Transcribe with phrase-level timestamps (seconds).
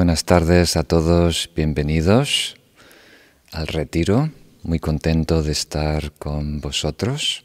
[0.00, 2.56] Buenas tardes a todos, bienvenidos
[3.52, 4.30] al retiro.
[4.62, 7.44] Muy contento de estar con vosotros.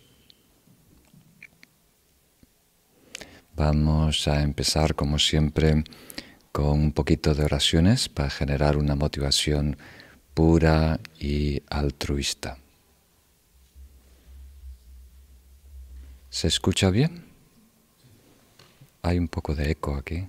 [3.58, 5.84] Vamos a empezar, como siempre,
[6.54, 9.76] con un poquito de oraciones para generar una motivación
[10.34, 12.58] pura y altruista.
[16.30, 17.26] ¿Se escucha bien?
[19.02, 20.26] Hay un poco de eco aquí.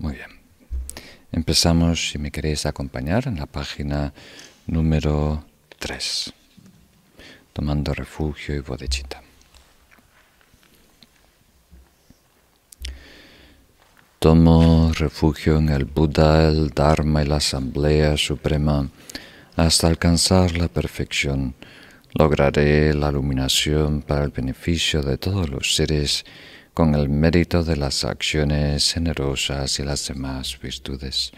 [0.00, 0.30] Muy bien.
[1.32, 4.12] Empezamos, si me queréis acompañar, en la página
[4.66, 5.44] número
[5.78, 6.32] 3,
[7.52, 9.22] tomando refugio y bodechita.
[14.18, 18.88] Tomo refugio en el Buda, el Dharma y la Asamblea Suprema
[19.56, 21.54] hasta alcanzar la perfección.
[22.14, 26.24] Lograré la iluminación para el beneficio de todos los seres
[26.74, 31.32] con el mérito de las acciones generosas y las demás virtudes.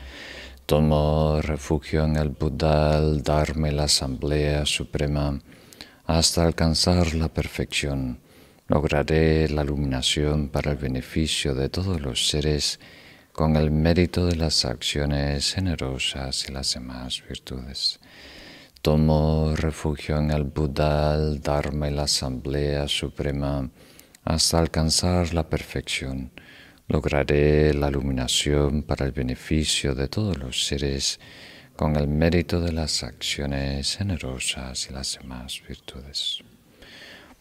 [0.64, 5.40] Tomo refugio en el Buda, el Dharma y la Asamblea Suprema
[6.06, 8.20] hasta alcanzar la perfección
[8.68, 12.80] lograré la iluminación para el beneficio de todos los seres
[13.32, 17.98] con el mérito de las acciones generosas y las demás virtudes.
[18.80, 23.68] Tomo refugio en el Buda, el Dharma y la Asamblea Suprema
[24.24, 26.30] hasta alcanzar la perfección.
[26.88, 31.20] Lograré la iluminación para el beneficio de todos los seres
[31.76, 36.42] con el mérito de las acciones generosas y las demás virtudes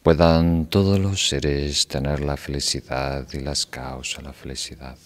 [0.03, 4.97] puedan todos los seres tener la felicidad y las causas de la felicidad.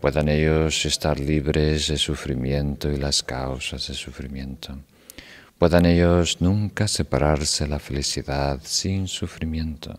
[0.00, 4.78] Puedan ellos estar libres de sufrimiento y las causas de sufrimiento.
[5.58, 9.98] Puedan ellos nunca separarse la felicidad sin sufrimiento.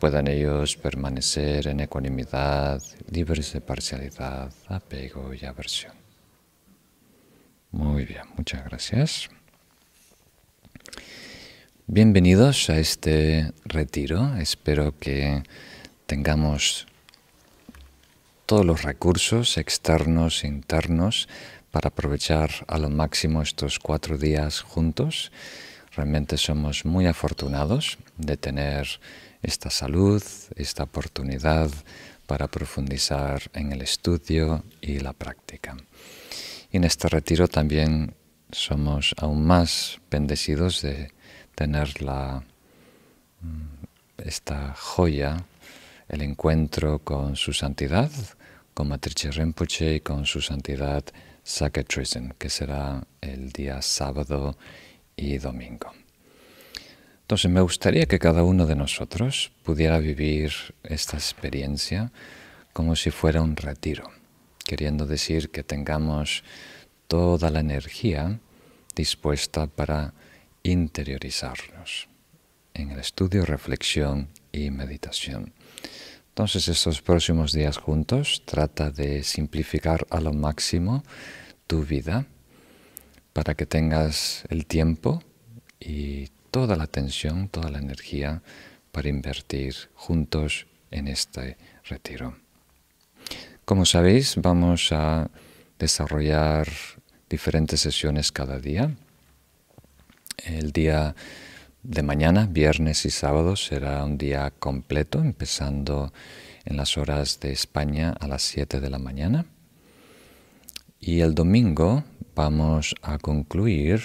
[0.00, 5.92] Puedan ellos permanecer en ecuanimidad, libres de parcialidad, apego y aversión.
[7.72, 9.28] Muy bien, muchas gracias.
[11.88, 14.36] Bienvenidos a este retiro.
[14.36, 15.42] Espero que
[16.06, 16.86] tengamos
[18.46, 21.28] todos los recursos externos e internos
[21.72, 25.32] para aprovechar a lo máximo estos cuatro días juntos.
[25.96, 29.00] Realmente somos muy afortunados de tener
[29.42, 30.22] esta salud,
[30.56, 31.70] esta oportunidad
[32.26, 35.76] para profundizar en el estudio y la práctica.
[36.70, 38.14] Y en este retiro también
[38.50, 41.12] somos aún más bendecidos de
[41.54, 42.44] tener la,
[43.40, 43.84] mm,
[44.18, 45.44] esta joya,
[46.08, 48.10] el encuentro con su santidad,
[48.74, 51.04] con Matrice Rinpoche y con su santidad
[51.42, 54.56] Sakatrisen, que será el día sábado
[55.16, 55.92] y domingo.
[57.28, 60.50] Entonces me gustaría que cada uno de nosotros pudiera vivir
[60.82, 62.10] esta experiencia
[62.72, 64.10] como si fuera un retiro,
[64.64, 66.42] queriendo decir que tengamos
[67.06, 68.40] toda la energía
[68.96, 70.14] dispuesta para
[70.62, 72.08] interiorizarnos
[72.72, 75.52] en el estudio, reflexión y meditación.
[76.30, 81.02] Entonces estos próximos días juntos trata de simplificar a lo máximo
[81.66, 82.24] tu vida
[83.34, 85.22] para que tengas el tiempo
[85.78, 88.42] y toda la atención, toda la energía
[88.92, 92.36] para invertir juntos en este retiro.
[93.64, 95.30] Como sabéis, vamos a
[95.78, 96.68] desarrollar
[97.28, 98.96] diferentes sesiones cada día
[100.44, 101.14] el día
[101.82, 106.12] de mañana, viernes y sábado, será un día completo, empezando
[106.64, 109.46] en las horas de España a las 7 de la mañana.
[111.00, 112.04] Y el domingo
[112.34, 114.02] vamos a concluir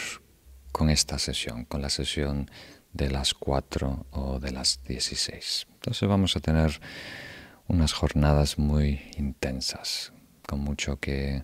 [0.74, 2.50] con esta sesión, con la sesión
[2.92, 5.68] de las 4 o de las 16.
[5.76, 6.82] Entonces vamos a tener
[7.68, 10.12] unas jornadas muy intensas,
[10.46, 11.44] con mucho que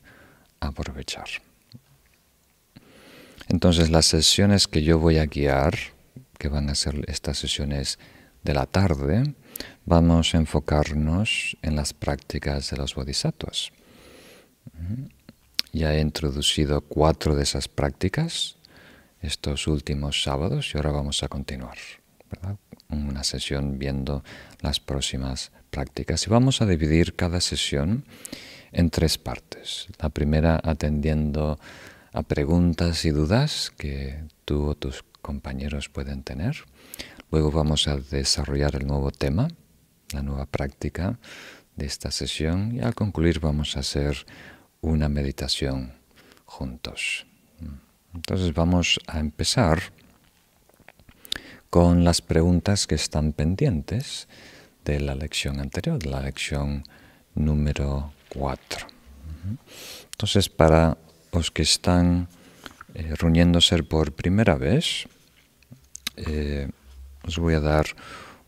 [0.59, 1.27] aprovechar.
[3.47, 5.77] Entonces las sesiones que yo voy a guiar,
[6.37, 7.97] que van a ser estas sesiones
[8.43, 9.35] de la tarde,
[9.85, 13.71] vamos a enfocarnos en las prácticas de los bodhisattvas.
[15.71, 18.58] Ya he introducido cuatro de esas prácticas
[19.21, 21.77] estos últimos sábados y ahora vamos a continuar.
[22.89, 24.23] Una sesión viendo
[24.61, 26.25] las próximas prácticas.
[26.25, 28.05] Y vamos a dividir cada sesión
[28.71, 29.87] en tres partes.
[29.99, 31.59] La primera atendiendo
[32.13, 36.57] a preguntas y dudas que tú o tus compañeros pueden tener.
[37.31, 39.47] Luego vamos a desarrollar el nuevo tema,
[40.13, 41.19] la nueva práctica
[41.75, 44.25] de esta sesión y al concluir vamos a hacer
[44.81, 45.93] una meditación
[46.45, 47.28] juntos.
[48.13, 49.81] Entonces vamos a empezar
[51.69, 54.27] con las preguntas que están pendientes
[54.85, 56.83] de la lección anterior, de la lección
[57.35, 58.87] número 4.
[60.11, 60.97] Entonces, para
[61.31, 62.27] los que están
[62.95, 65.07] eh, reuniéndose por primera vez,
[66.17, 66.69] eh,
[67.23, 67.85] os voy a dar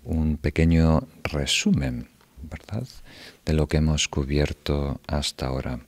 [0.04, 2.10] un pequeño resumen,
[2.42, 2.88] ¿verdad?,
[3.46, 5.80] de lo que hemos cubierto hasta ahora.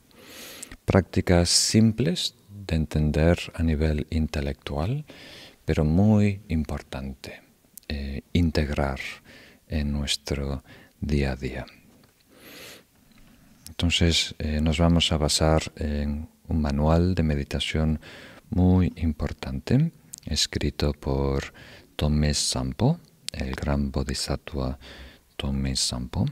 [0.86, 2.36] Prácticas simples
[2.68, 5.06] de entender a nivel intelectual,
[5.66, 7.42] pero muy importante,
[7.88, 9.00] eh, integrar
[9.68, 10.64] en nuestro
[11.00, 11.66] día a día.
[13.70, 18.00] Entonces eh, nos vamos a basar en un manual de meditación
[18.50, 19.92] muy importante,
[20.26, 21.54] escrito por
[21.96, 23.00] Tomé Sampo,
[23.32, 24.78] el gran bodhisattva
[25.36, 26.26] Tomé Sampo.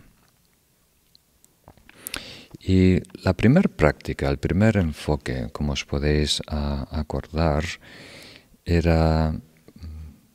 [2.63, 7.65] Y la primera práctica, el primer enfoque, como os podéis acordar,
[8.65, 9.33] era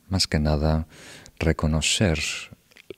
[0.09, 0.87] más que nada
[1.39, 2.19] reconocer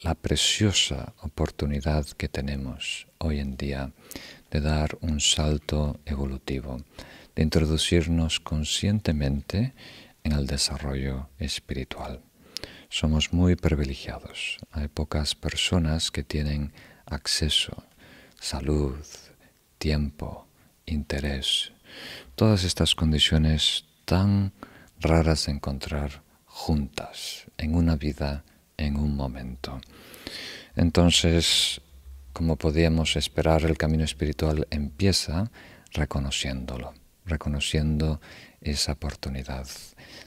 [0.02, 3.92] la preciosa oportunidad que tenemos hoy en día
[4.50, 6.82] de dar un salto evolutivo,
[7.36, 9.74] de introducirnos conscientemente
[10.24, 12.22] en el desarrollo espiritual.
[12.90, 14.58] Somos muy privilegiados.
[14.72, 16.74] Hay pocas personas que tienen
[17.06, 17.84] acceso,
[18.40, 18.96] salud,
[19.78, 20.48] tiempo,
[20.86, 21.72] interés,
[22.36, 24.54] todas estas condiciones tan
[25.00, 28.44] raras de encontrar juntas en una vida
[28.78, 29.80] en un momento.
[30.76, 31.82] Entonces,
[32.34, 35.52] como podíamos esperar, el camino espiritual empieza
[35.92, 36.94] reconociéndolo,
[37.26, 38.22] reconociendo
[38.62, 39.68] esa oportunidad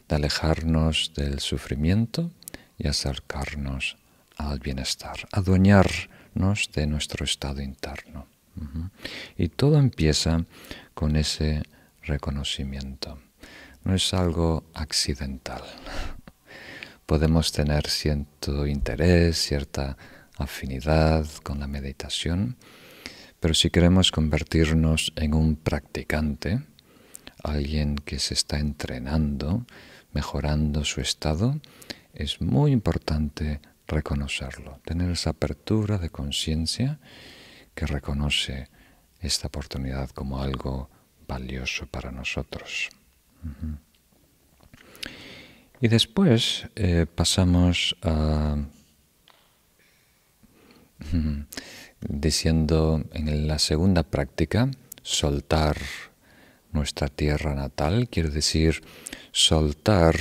[0.08, 2.30] de alejarnos del sufrimiento
[2.78, 3.96] y acercarnos
[4.36, 8.26] al bienestar, adueñarnos de nuestro estado interno.
[9.36, 10.44] Y todo empieza
[10.94, 11.62] con ese
[12.02, 13.18] reconocimiento.
[13.84, 15.62] No es algo accidental
[17.06, 19.98] podemos tener cierto interés, cierta
[20.38, 22.56] afinidad con la meditación,
[23.38, 26.62] pero si queremos convertirnos en un practicante,
[27.42, 29.66] alguien que se está entrenando,
[30.12, 31.60] mejorando su estado,
[32.14, 36.98] es muy importante reconocerlo, tener esa apertura de conciencia
[37.74, 38.68] que reconoce
[39.20, 40.90] esta oportunidad como algo
[41.26, 42.90] valioso para nosotros.
[45.80, 48.56] Y después eh, pasamos a
[52.00, 54.70] diciendo en la segunda práctica,
[55.02, 55.76] soltar
[56.72, 58.82] nuestra tierra natal, quiere decir
[59.30, 60.16] soltar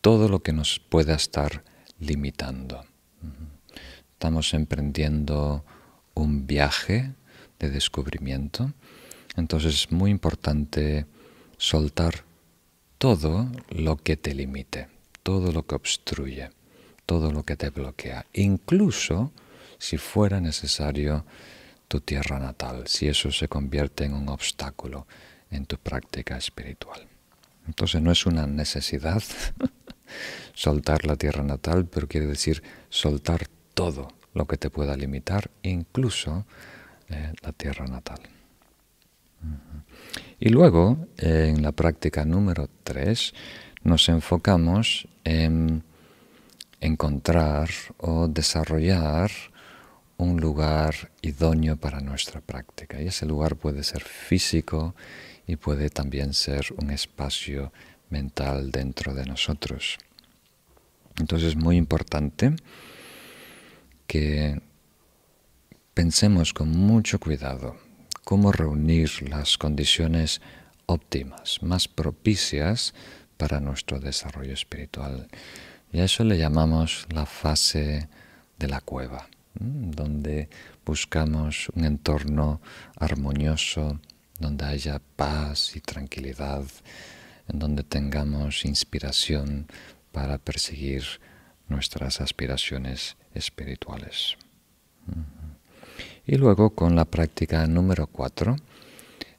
[0.00, 1.64] todo lo que nos pueda estar
[1.98, 2.84] limitando.
[4.22, 5.64] Estamos emprendiendo
[6.14, 7.10] un viaje
[7.58, 8.72] de descubrimiento,
[9.34, 11.06] entonces es muy importante
[11.56, 12.22] soltar
[12.98, 14.86] todo lo que te limite
[15.24, 16.50] todo lo que obstruye,
[17.04, 19.32] todo lo que te bloquea, incluso
[19.78, 21.24] si fuera necesario
[21.88, 25.08] tu tierra natal, si eso se convierte en un obstáculo
[25.50, 27.08] en tu práctica espiritual.
[27.66, 29.20] Entonces no es una necesidad
[30.54, 36.46] soltar la tierra natal, pero quiere decir soltar todo lo que te pueda limitar, incluso
[37.08, 38.20] eh, la tierra natal.
[40.38, 43.34] Y luego, en la práctica número 3,
[43.84, 45.82] nos enfocamos en
[46.80, 49.30] encontrar o desarrollar
[50.16, 53.00] un lugar idóneo para nuestra práctica.
[53.00, 54.94] Y ese lugar puede ser físico
[55.46, 57.72] y puede también ser un espacio
[58.10, 59.98] mental dentro de nosotros.
[61.18, 62.54] Entonces es muy importante
[64.06, 64.60] que
[65.94, 67.76] pensemos con mucho cuidado
[68.24, 70.40] cómo reunir las condiciones
[70.86, 72.94] óptimas, más propicias
[73.36, 75.28] para nuestro desarrollo espiritual.
[75.92, 78.08] Y a eso le llamamos la fase
[78.58, 80.48] de la cueva, donde
[80.86, 82.60] buscamos un entorno
[82.96, 84.00] armonioso,
[84.38, 86.64] donde haya paz y tranquilidad,
[87.48, 89.66] en donde tengamos inspiración
[90.12, 91.04] para perseguir
[91.72, 94.36] nuestras aspiraciones espirituales.
[96.26, 98.56] Y luego con la práctica número cuatro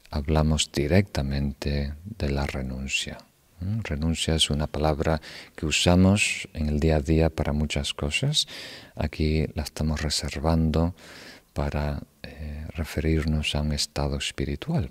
[0.10, 3.18] hablamos directamente de la renuncia.
[3.62, 5.22] Mm, renuncia es una palabra
[5.56, 8.48] que usamos en el día a día para muchas cosas.
[8.96, 10.94] Aquí la estamos reservando
[11.54, 14.90] para eh, referirnos a un estado espiritual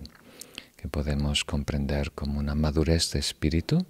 [0.77, 3.85] que podemos comprender como una madurez de espíritu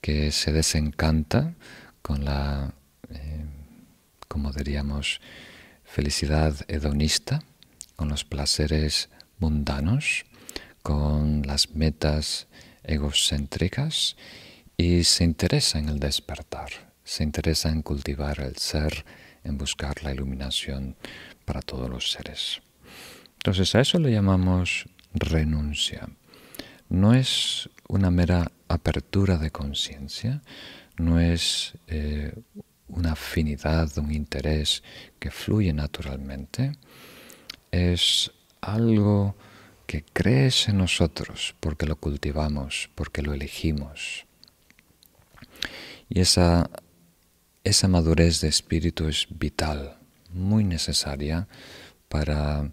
[0.00, 1.54] que se desencanta
[2.02, 2.74] con la,
[3.10, 3.44] eh,
[4.28, 5.20] como diríamos,
[5.84, 7.42] felicidad hedonista,
[7.96, 10.24] con los placeres mundanos,
[10.82, 12.46] con las metas
[12.84, 14.16] egocéntricas
[14.76, 16.70] y se interesa en el despertar,
[17.04, 19.04] se interesa en cultivar el ser,
[19.44, 20.96] en buscar la iluminación
[21.44, 22.62] para todos los seres.
[23.38, 26.08] Entonces a eso le llamamos renuncia.
[26.88, 30.42] No es una mera apertura de conciencia,
[30.98, 32.34] no es eh,
[32.88, 34.82] una afinidad, un interés
[35.18, 36.72] que fluye naturalmente,
[37.70, 39.36] es algo
[39.86, 44.26] que crees en nosotros porque lo cultivamos, porque lo elegimos.
[46.08, 46.70] Y esa,
[47.64, 49.98] esa madurez de espíritu es vital,
[50.30, 51.48] muy necesaria
[52.08, 52.70] para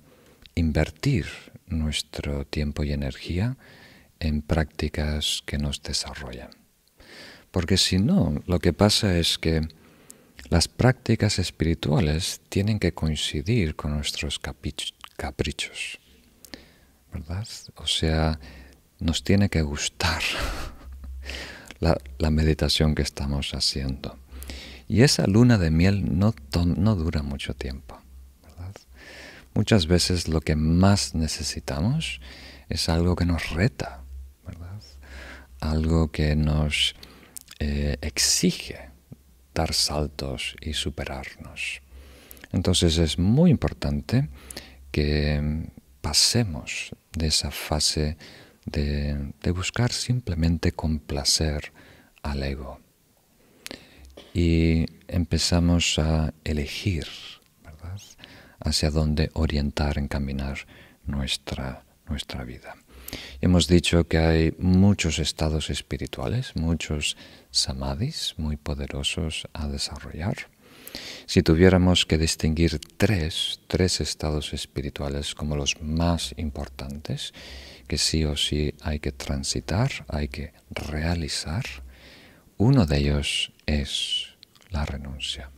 [0.56, 1.26] invertir
[1.68, 3.58] nuestro tiempo y energía
[4.20, 6.65] en prácticas que nos desarrollan.
[7.56, 9.66] Porque si no, lo que pasa es que
[10.50, 16.02] las prácticas espirituales tienen que coincidir con nuestros caprichos,
[17.14, 17.48] ¿verdad?
[17.78, 18.42] O sea,
[19.00, 20.22] nos tiene que gustar
[21.80, 24.20] la, meditación que estamos haciendo.
[24.90, 26.36] Y esa luna de miel no,
[26.66, 28.02] no dura mucho tiempo.
[29.54, 32.20] Muchas veces lo que más necesitamos
[32.68, 34.04] es algo que nos reta,
[34.46, 34.82] ¿verdad?
[35.62, 36.96] algo que nos
[37.60, 38.90] eh, exige
[39.54, 41.82] dar saltos y superarnos.
[42.52, 44.30] Entonces es muy importante
[44.92, 45.70] que
[46.02, 48.18] pasemos de esa fase
[48.66, 51.72] de, buscar simplemente complacer
[52.24, 52.80] al ego
[54.34, 57.08] y empezamos a elegir
[58.60, 60.60] hacia dónde orientar, encaminar
[61.06, 62.76] nuestra, nuestra vida.
[63.42, 67.18] Hemos dicho que hay muchos estados espirituales, muchos
[67.52, 70.48] samadhis muy poderosos a desarrollar.
[71.26, 77.34] Si tuviéramos que distinguir tres, tres estados espirituales como los más importantes,
[77.88, 81.66] que sí o sí hay que transitar, hay que realizar,
[82.58, 84.28] uno de ellos es
[84.70, 85.52] la renuncia.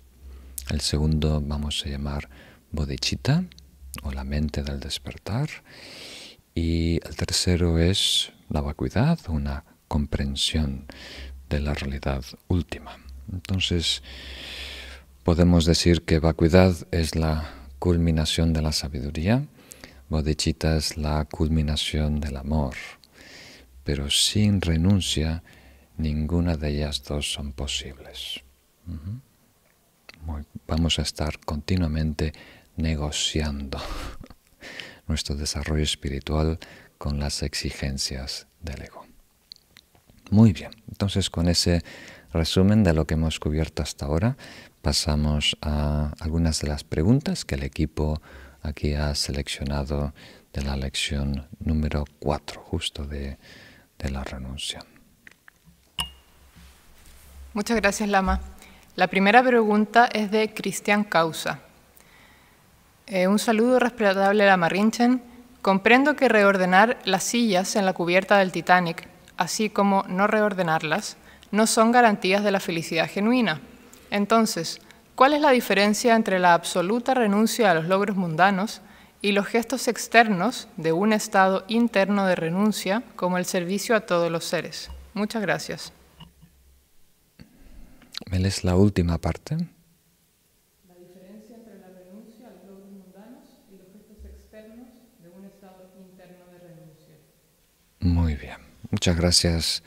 [0.70, 2.30] El segundo vamos a llamar
[2.72, 3.46] bodhicitta
[4.04, 5.50] o la mente del despertar
[6.58, 10.88] y el tercero es la vacuidad, una comprensión
[11.50, 12.98] de la realidad última.
[13.32, 14.02] Entonces,
[15.24, 17.48] podemos decir que vacuidad es la
[17.78, 19.46] culminación de la sabiduría,
[20.10, 22.74] bodhicitta es la culminación del amor,
[23.84, 25.44] pero sin renuncia,
[25.96, 28.42] ninguna de ellas dos son posibles.
[30.66, 32.34] Vamos a estar continuamente
[32.78, 33.80] negociando
[35.08, 36.60] nuestro desarrollo espiritual
[36.98, 39.06] con las exigencias del ego.
[40.30, 41.84] Muy bien, entonces con ese
[42.34, 44.38] resumen de lo que hemos cubierto hasta ahora,
[44.82, 48.22] pasamos a algunas de las preguntas que el equipo
[48.62, 50.14] aquí ha seleccionado
[50.54, 53.38] de la lección número 4, justo de,
[54.00, 54.80] de la renuncia.
[57.54, 58.42] Muchas gracias, Lama.
[58.96, 61.67] La primera pregunta es de Cristian Causa.
[63.08, 65.22] Eh, un saludo respetable a Marrinchen.
[65.62, 71.18] Comprendo que reordenar las sillas en la cubierta del Titanic, así como no reordenarlas,
[71.52, 73.62] no son garantías de la felicidad genuina.
[74.12, 74.80] Entonces,
[75.16, 78.82] ¿cuál es la diferencia entre la absoluta renuncia a los logros mundanos
[79.22, 84.32] y los gestos externos de un estado interno de renuncia como el servicio a todos
[84.32, 84.90] los seres?
[85.14, 85.94] Muchas gracias.
[88.30, 89.58] ¿Me la última parte?
[98.08, 98.56] Muy bien,
[98.90, 99.84] muchas gracias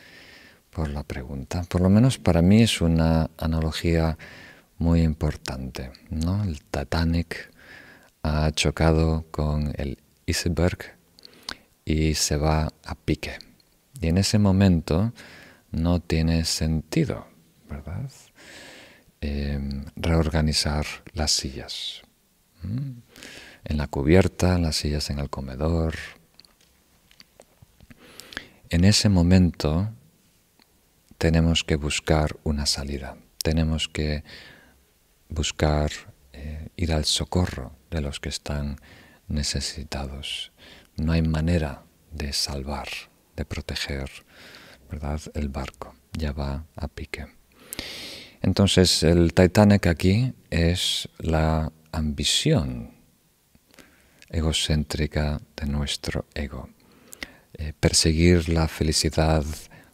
[0.69, 1.63] por la pregunta.
[1.63, 4.19] Por lo menos para mí es una analogía
[4.77, 5.91] muy importante.
[6.11, 6.45] ¿no?
[6.45, 7.51] El Titanic
[8.23, 9.97] ha chocado con el
[10.27, 10.99] iceberg
[11.87, 13.39] y se va a pique.
[14.03, 15.15] Y en ese momento
[15.71, 17.27] no tiene sentido,
[17.71, 18.11] ¿verdad?
[19.23, 20.85] Em, reorganizar
[21.15, 22.03] las sillas.
[22.63, 25.95] En la cubierta, las sillas en el comedor,
[28.71, 29.91] en ese momento
[31.19, 34.25] tenemos que buscar una salida, tenemos que
[35.29, 35.91] buscar
[36.33, 38.77] eh, ir al socorro de los que están
[39.29, 40.53] necesitados.
[40.97, 42.89] No hay manera de salvar,
[43.37, 44.11] de proteger,
[44.89, 45.21] ¿verdad?
[45.35, 47.27] El barco ya va a pique.
[48.41, 52.95] Entonces el Titanic aquí es la ambición
[54.29, 56.69] egocéntrica de nuestro ego.
[57.55, 59.45] Eh, perseguir la felicidad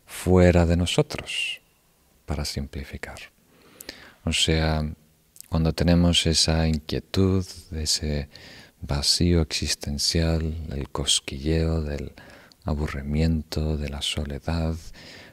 [0.04, 1.60] fuera de nosotros,
[2.26, 3.18] para simplificar.
[4.24, 4.84] O sea,
[5.48, 8.28] cuando tenemos esa inquietud, ese
[8.80, 12.12] vacío existencial, el cosquilleo del
[12.64, 14.74] aburrimiento, de la soledad,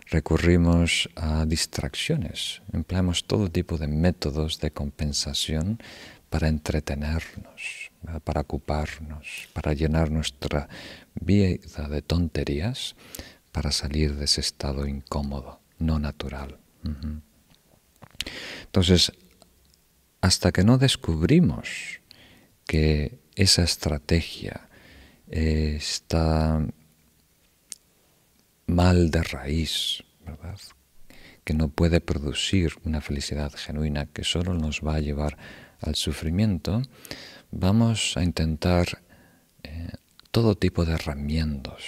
[0.09, 5.79] recurrimos a distracciones, empleamos todo tipo de métodos de compensación
[6.33, 7.91] para entretenernos,
[8.23, 10.67] para ocuparnos, para llenar nuestra
[11.13, 12.95] vida de tonterías,
[13.51, 16.57] para salir de ese estado incómodo, no natural.
[18.63, 19.11] Entonces,
[20.21, 22.01] hasta que no descubrimos
[22.65, 24.69] que esa estrategia
[25.27, 26.65] está
[28.65, 30.03] mal de raíz.
[31.43, 35.37] Que no puede producir una felicidad genuina, que solo nos va a llevar
[35.83, 36.81] al sufrimiento,
[37.51, 39.01] vamos a intentar
[39.63, 39.89] eh,
[40.31, 41.83] todo tipo de herramientas.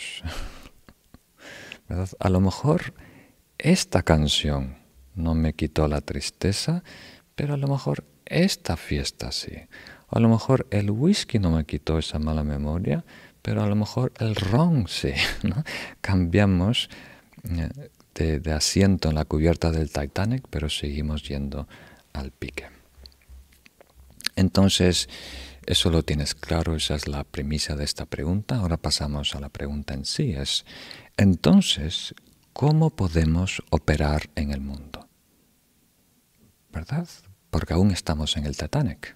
[2.19, 2.95] A lo mejor
[3.59, 4.77] esta canción
[5.13, 6.83] no me quitó la tristeza,
[7.35, 9.53] pero a lo mejor esta fiesta sí.
[10.09, 13.05] A lo mejor el whisky no me quitó esa mala memoria,
[13.41, 15.13] pero a lo mejor el ron sí.
[16.01, 16.89] Cambiamos
[17.43, 21.67] eh, de, asiento en la cubierta del Titanic, pero seguimos yendo
[22.13, 22.65] al pique.
[24.36, 25.10] Entonces,
[25.65, 28.58] eso lo tienes claro, esa es la premisa de esta pregunta.
[28.58, 30.34] Ahora pasamos a la pregunta en sí.
[30.34, 30.65] Es,
[31.18, 32.13] entonces,
[32.54, 35.08] ¿cómo podemos operar en el mundo?
[36.72, 37.08] ¿Verdad?
[37.50, 39.15] Porque aún estamos en el Titanic.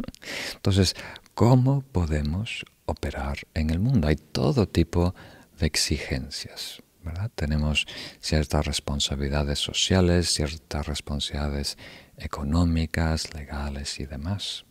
[0.54, 0.94] Entonces,
[1.34, 4.06] ¿cómo podemos operar en el mundo?
[4.06, 5.14] Hay todo tipo
[5.58, 6.82] de exigencias.
[7.02, 7.30] ¿verdad?
[7.34, 7.86] Tenemos
[8.20, 11.78] ciertas responsabilidades sociales, ciertas responsabilidades
[12.20, 14.64] económicas, legales y demás.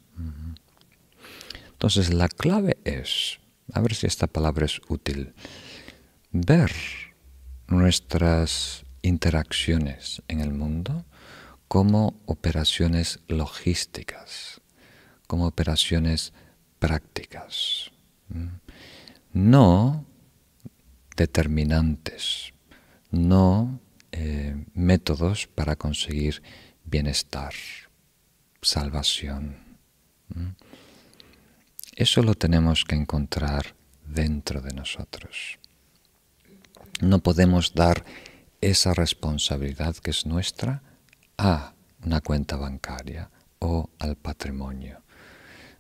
[1.72, 3.40] Entonces la clave es,
[3.74, 5.34] a ver si esta palabra es útil,
[6.32, 6.72] ver
[7.68, 11.06] nuestras interacciones en el mundo
[11.68, 14.62] como operaciones logísticas,
[15.28, 16.34] como operaciones
[16.80, 17.92] prácticas,
[19.32, 20.06] no
[21.16, 22.54] determinantes,
[23.12, 23.80] no
[24.12, 26.42] eh, métodos para conseguir
[26.90, 27.54] bienestar,
[28.62, 29.58] salvación.
[31.96, 35.60] Eso lo tenemos que encontrar dentro de nosotros.
[37.02, 38.04] No podemos dar
[38.62, 40.82] esa responsabilidad que es nuestra
[41.38, 45.02] a una cuenta bancaria o al patrimonio.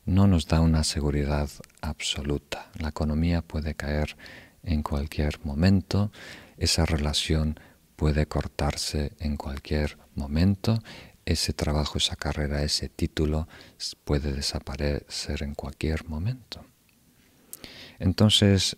[0.05, 1.49] No nos da una seguridad
[1.81, 2.69] absoluta.
[2.75, 4.15] La economía puede caer
[4.63, 6.11] en cualquier momento,
[6.57, 7.59] esa relación
[7.95, 10.81] puede cortarse en cualquier momento,
[11.25, 13.47] ese trabajo, esa carrera, ese título
[14.03, 16.65] puede desaparecer en cualquier momento.
[17.99, 18.77] Entonces,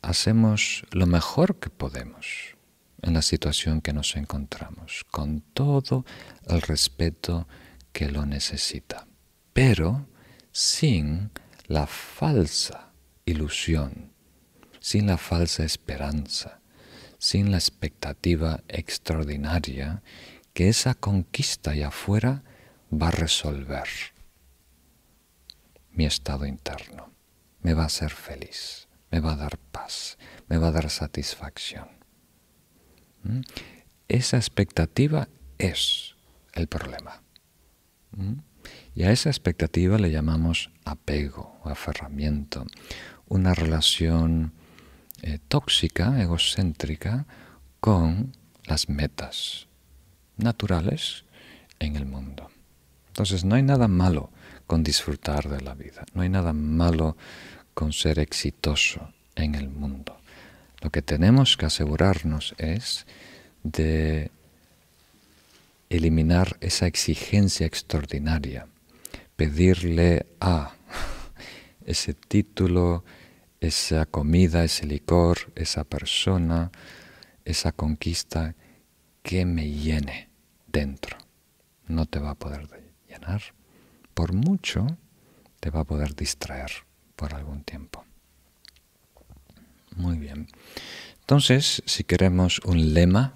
[0.00, 2.56] hacemos lo mejor que podemos
[3.02, 6.04] en la situación que nos encontramos, con todo
[6.46, 7.48] el respeto
[7.92, 9.06] que lo necesita,
[9.52, 10.06] pero
[10.52, 11.30] sin
[11.66, 12.92] la falsa
[13.24, 14.12] ilusión,
[14.80, 16.60] sin la falsa esperanza,
[17.18, 20.02] sin la expectativa extraordinaria
[20.52, 22.42] que esa conquista allá afuera
[22.92, 23.88] va a resolver
[25.90, 27.10] mi estado interno,
[27.60, 31.86] me va a hacer feliz me va a dar paz, me va a dar satisfacción.
[33.22, 33.42] ¿Mm?
[34.08, 36.16] Esa expectativa es
[36.54, 37.22] el problema.
[38.12, 38.40] ¿Mm?
[38.94, 42.66] Y a esa expectativa le llamamos apego o aferramiento,
[43.28, 44.52] una relación
[45.20, 47.26] eh, tóxica, egocéntrica,
[47.80, 48.32] con
[48.64, 49.68] las metas
[50.42, 51.24] naturales
[51.78, 52.50] en el mundo.
[53.08, 54.30] Entonces no hay nada malo
[54.66, 57.16] con disfrutar de la vida, no hay nada malo
[57.74, 60.18] con ser exitoso en el mundo.
[60.80, 63.06] Lo que tenemos que asegurarnos es
[63.62, 64.30] de
[65.90, 68.66] eliminar esa exigencia extraordinaria,
[69.36, 70.72] pedirle a
[71.86, 73.04] ese título,
[73.60, 76.72] esa comida, ese licor, esa persona,
[77.44, 78.54] esa conquista
[79.22, 80.31] que me llene
[80.72, 81.18] dentro.
[81.86, 82.68] No te va a poder
[83.08, 83.42] llenar.
[84.14, 84.86] Por mucho
[85.60, 86.70] te va a poder distraer
[87.16, 88.04] por algún tiempo.
[89.96, 90.48] Muy bien.
[91.20, 93.34] Entonces, si queremos un lema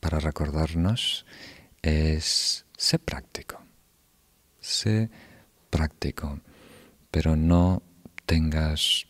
[0.00, 1.26] para recordarnos,
[1.82, 3.62] es sé práctico.
[4.60, 5.10] Sé
[5.70, 6.40] práctico,
[7.10, 7.82] pero no
[8.26, 9.06] tengas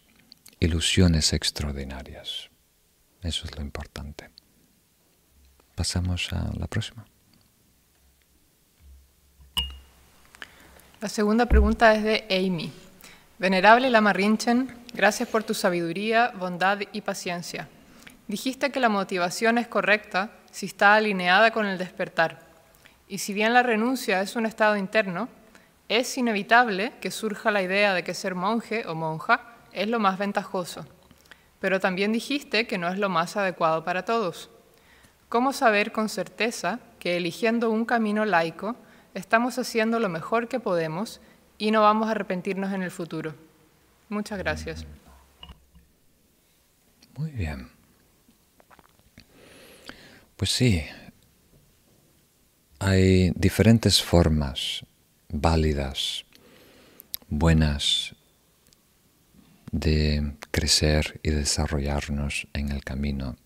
[0.61, 2.51] ilusiones extraordinarias.
[3.23, 4.31] Eso es lo importante.
[5.75, 7.10] Pasamos a la próxima.
[11.01, 12.71] La segunda pregunta es de Amy.
[13.39, 17.69] Venerable Lama Rinchen, gracias por tu sabiduría, bondad y paciencia.
[18.29, 22.41] Dijiste que la motivación es correcta si está alineada con el despertar.
[23.09, 25.31] Y si bien la renuncia es un estado interno,
[25.89, 30.19] es inevitable que surja la idea de que ser monje o monja es lo más
[30.19, 30.85] ventajoso.
[31.61, 34.51] Pero también dijiste que no es lo más adecuado para todos.
[35.31, 38.75] ¿cómo saber con certeza que eligiendo un camino laico
[39.15, 41.21] estamos haciendo lo mejor que podemos
[41.59, 43.35] y no vamos a arrepentirnos en el futuro?
[44.09, 44.87] Muchas gracias.
[47.17, 47.69] Muy bien.
[50.37, 50.83] Pues sí,
[52.79, 54.87] hay diferentes formas
[55.29, 56.25] válidas,
[57.29, 58.15] buenas,
[59.71, 63.37] de crecer y desarrollarnos en el camino.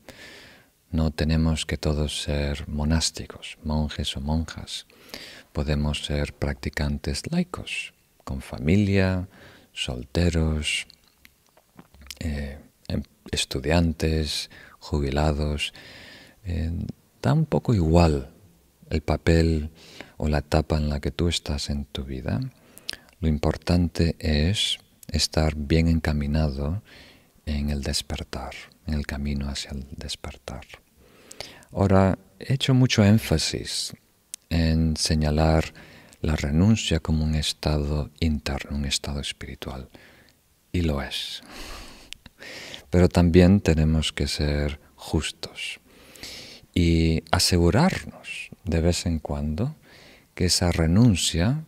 [0.90, 4.86] No tenemos que todos ser monásticos, monjes o monjas.
[5.54, 9.28] Podemos ser practicantes laicos, con familia,
[9.72, 10.88] solteros,
[12.18, 15.72] eh, em, estudiantes, jubilados.
[16.44, 16.72] Eh,
[17.22, 18.34] da un poco igual
[18.90, 19.70] el papel
[20.16, 22.40] o la etapa en la que tú estás en tu vida.
[23.20, 26.82] Lo importante es estar bien encaminado
[27.46, 28.54] en el despertar,
[28.88, 30.66] en el camino hacia el despertar.
[31.70, 33.94] Ahora, he hecho mucho énfasis
[34.54, 35.74] en señalar
[36.20, 39.88] la renuncia como un estado interno, un estado espiritual,
[40.72, 41.42] y lo es.
[42.88, 45.80] Pero también tenemos que ser justos
[46.72, 49.74] y asegurarnos de vez en cuando
[50.34, 51.64] que esa renuncia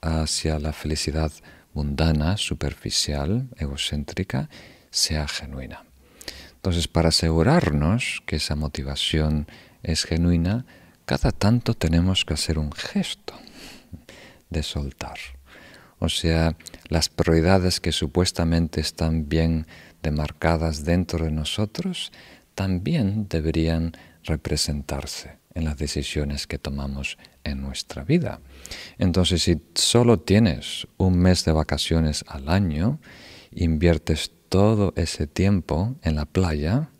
[0.00, 1.32] hacia la felicidad
[1.72, 4.48] mundana, superficial, egocéntrica,
[4.90, 5.84] sea genuina.
[6.54, 9.46] Entonces, para asegurarnos que esa motivación
[9.82, 10.64] es genuina,
[11.06, 13.34] cada tanto tenemos que hacer un gesto
[14.50, 15.18] de soltar.
[15.98, 16.56] O sea,
[16.88, 19.66] las prioridades que supuestamente están bien
[20.02, 22.12] demarcadas dentro de nosotros
[22.54, 23.92] también deberían
[24.24, 28.40] representarse en las decisiones que tomamos en nuestra vida.
[28.98, 32.98] Entonces, si solo tienes un mes de vacaciones al año,
[33.52, 36.90] inviertes todo ese tiempo en la playa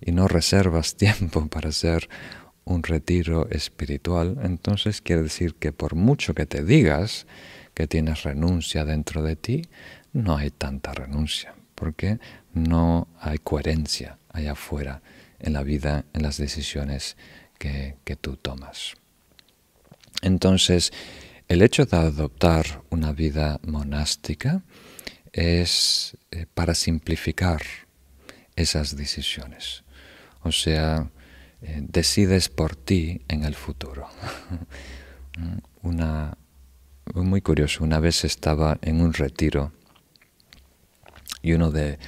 [0.00, 2.08] y no reservas tiempo para hacer
[2.68, 7.26] un retiro espiritual, entonces quiere decir que por mucho que te digas
[7.72, 9.62] que tienes renuncia dentro de ti,
[10.12, 12.18] no hay tanta renuncia, porque
[12.52, 15.00] no hay coherencia allá afuera
[15.38, 17.16] en la vida, en las decisiones
[17.58, 18.94] que, tú tomas.
[20.20, 20.92] Entonces,
[21.48, 24.62] el hecho de adoptar una vida monástica
[25.32, 27.62] es eh, para simplificar
[28.56, 29.84] esas decisiones.
[30.42, 31.10] O sea,
[31.62, 34.08] eh, decides por ti en el futuro.
[35.82, 36.36] una,
[37.14, 39.72] muy curioso, una vez estaba en un retiro
[41.42, 41.98] y uno de,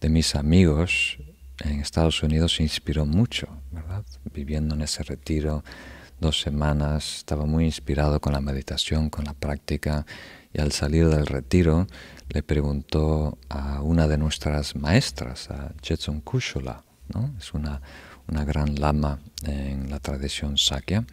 [0.00, 1.18] de mis amigos
[1.60, 4.04] en Estados Unidos se inspiró mucho, ¿verdad?
[4.32, 5.62] Viviendo en ese retiro
[6.20, 10.06] dos semanas, estaba muy inspirado con la meditación, con la práctica,
[10.54, 11.86] y al salir del retiro
[12.28, 17.34] le preguntó a una de nuestras maestras, a Jetson Kushola, ¿no?
[17.38, 17.82] es una,
[18.28, 21.04] una gran lama en la tradición Sakya,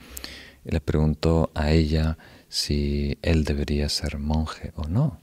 [0.65, 2.17] y le preguntó a ella
[2.49, 5.21] si él debería ser monje o no.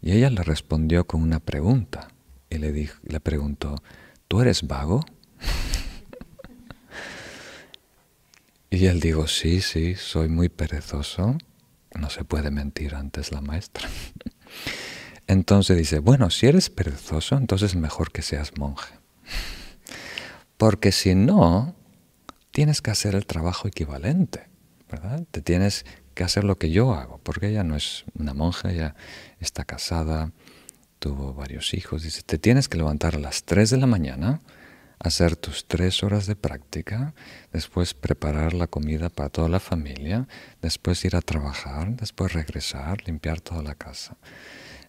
[0.00, 2.08] Y ella le respondió con una pregunta,
[2.50, 3.82] y le, dijo, le preguntó,
[4.28, 5.04] ¿tú eres vago?
[8.70, 11.36] y él dijo, sí, sí, soy muy perezoso.
[11.94, 13.88] No se puede mentir antes la maestra.
[15.26, 18.94] entonces dice, bueno, si eres perezoso, entonces mejor que seas monje.
[20.58, 21.74] Porque si no,
[22.50, 24.48] tienes que hacer el trabajo equivalente,
[24.90, 25.24] ¿verdad?
[25.30, 28.96] Te tienes que hacer lo que yo hago, porque ella no es una monja, ella
[29.38, 30.32] está casada,
[30.98, 34.40] tuvo varios hijos, dice, te tienes que levantar a las 3 de la mañana,
[34.98, 37.14] hacer tus tres horas de práctica,
[37.52, 40.26] después preparar la comida para toda la familia,
[40.60, 44.16] después ir a trabajar, después regresar, limpiar toda la casa.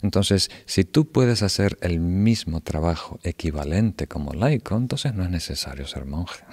[0.01, 5.85] Entonces, si tú puedes hacer el mismo trabajo equivalente como laico, entonces no es necesario
[5.87, 6.43] ser monje.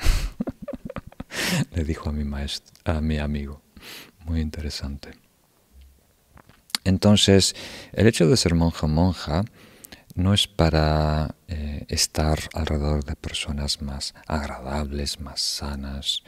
[1.72, 3.62] Le dijo a mi maestro, a mi amigo.
[4.24, 5.11] Muy interesante.
[6.82, 7.54] Entonces,
[7.92, 9.44] el hecho de ser monja o monja
[10.14, 16.22] no es para eh, estar alrededor de personas más agradables, más sanas,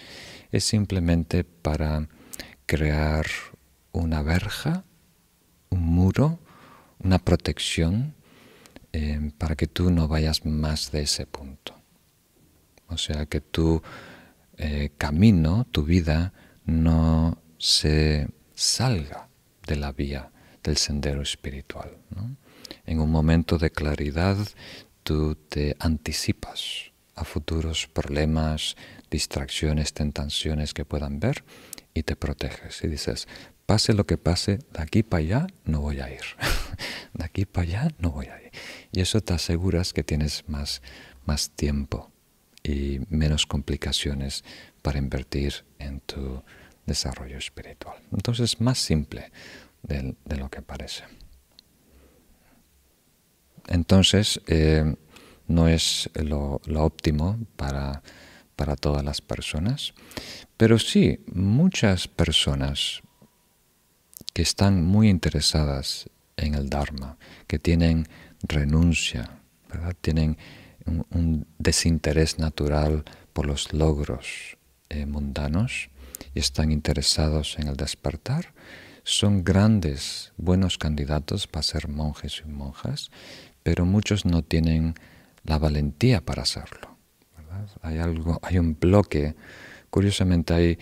[0.53, 2.09] es simplemente para
[2.67, 3.27] crear
[3.93, 4.85] una verja,
[5.71, 6.39] un muro,
[7.03, 8.15] una protección
[8.93, 11.75] eh, para que tú no vayas más de ese punto.
[12.89, 13.83] O sea, que tu
[14.57, 16.33] eh, camino, tu vida,
[16.65, 19.29] no se salga
[19.67, 20.31] de la vía
[20.63, 21.97] del sendero espiritual.
[22.85, 24.37] En un momento de claridad
[25.03, 28.77] tú te anticipas a futuros problemas,
[29.11, 31.45] distracciones, tentaciones que puedan ver
[31.95, 33.29] y te proteges y dices,
[33.69, 36.25] pase lo que pase, de aquí para allá no voy a ir,
[37.13, 38.51] de aquí para allá no voy a ir.
[38.93, 40.81] Y eso te aseguras que tienes más,
[41.27, 42.11] más tiempo
[42.63, 44.43] y menos complicaciones
[44.81, 46.43] para invertir en tu
[46.87, 47.99] desarrollo espiritual.
[48.11, 49.31] Entonces, más simple
[49.83, 51.05] de, lo que parece.
[53.67, 54.97] Entonces, eh,
[55.47, 58.03] no es lo, óptimo para,
[58.57, 59.93] para todas las personas,
[60.57, 63.03] pero sí, muchas personas
[64.39, 68.07] que están muy interesadas en el Dharma, que tienen
[68.45, 69.41] renuncia,
[70.01, 70.39] tienen
[70.87, 74.57] un, desinterés natural por los logros
[74.91, 75.91] eh, mundanos
[76.37, 78.55] y están interesados en el despertar,
[79.03, 83.11] son grandes, buenos candidatos para ser monjes y monjas,
[83.65, 84.95] pero muchos no tienen
[85.43, 86.97] la valentía para hacerlo.
[87.83, 89.35] Hay, algo, hay un bloque,
[89.91, 90.79] curiosamente hay,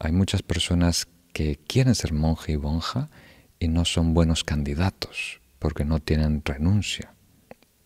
[0.00, 3.10] hay muchas personas que quieren ser monje y monja
[3.58, 7.14] y no son buenos candidatos porque no tienen renuncia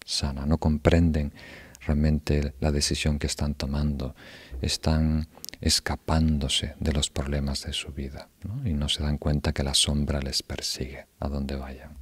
[0.09, 1.33] sana, no comprenden
[1.81, 4.15] realmente la decisión que están tomando,
[4.63, 5.29] están
[5.61, 8.29] escapándose de los problemas de su vida
[8.65, 11.97] y no se dan cuenta que la sombra les persigue a donde vayan.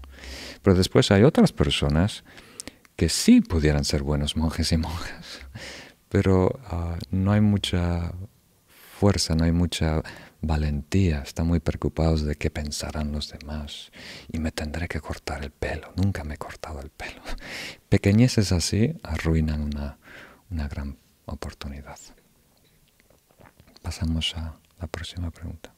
[0.62, 2.24] Pero después hay otras personas
[2.96, 5.40] que sí pudieran ser buenos monjes y monjas,
[6.08, 8.12] pero ah, no hay mucha
[8.98, 10.02] fuerza, no hay mucha
[10.46, 13.90] valentía, están muy preocupados de qué pensarán los demás
[14.32, 17.22] y me tendré que cortar el pelo, nunca me he cortado el pelo.
[17.88, 19.98] Pequeñeces así arruinan una,
[20.50, 21.98] una gran oportunidad.
[23.82, 25.72] Pasamos a la próxima pregunta.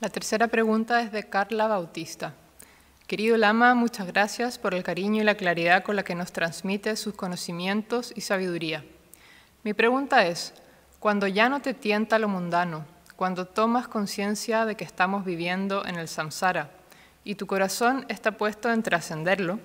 [0.00, 2.34] La tercera pregunta es de Carla Bautista.
[3.06, 6.96] Querido Lama, muchas gracias por el cariño y la claridad con la que nos transmite
[6.96, 8.84] sus conocimientos y sabiduría.
[9.64, 10.54] Mi pregunta es,
[11.02, 12.84] cuando ya no te tienta lo mundano,
[13.16, 16.70] cuando tomas conciencia de que estamos viviendo en el samsara
[17.24, 19.58] y tu corazón está puesto en trascenderlo,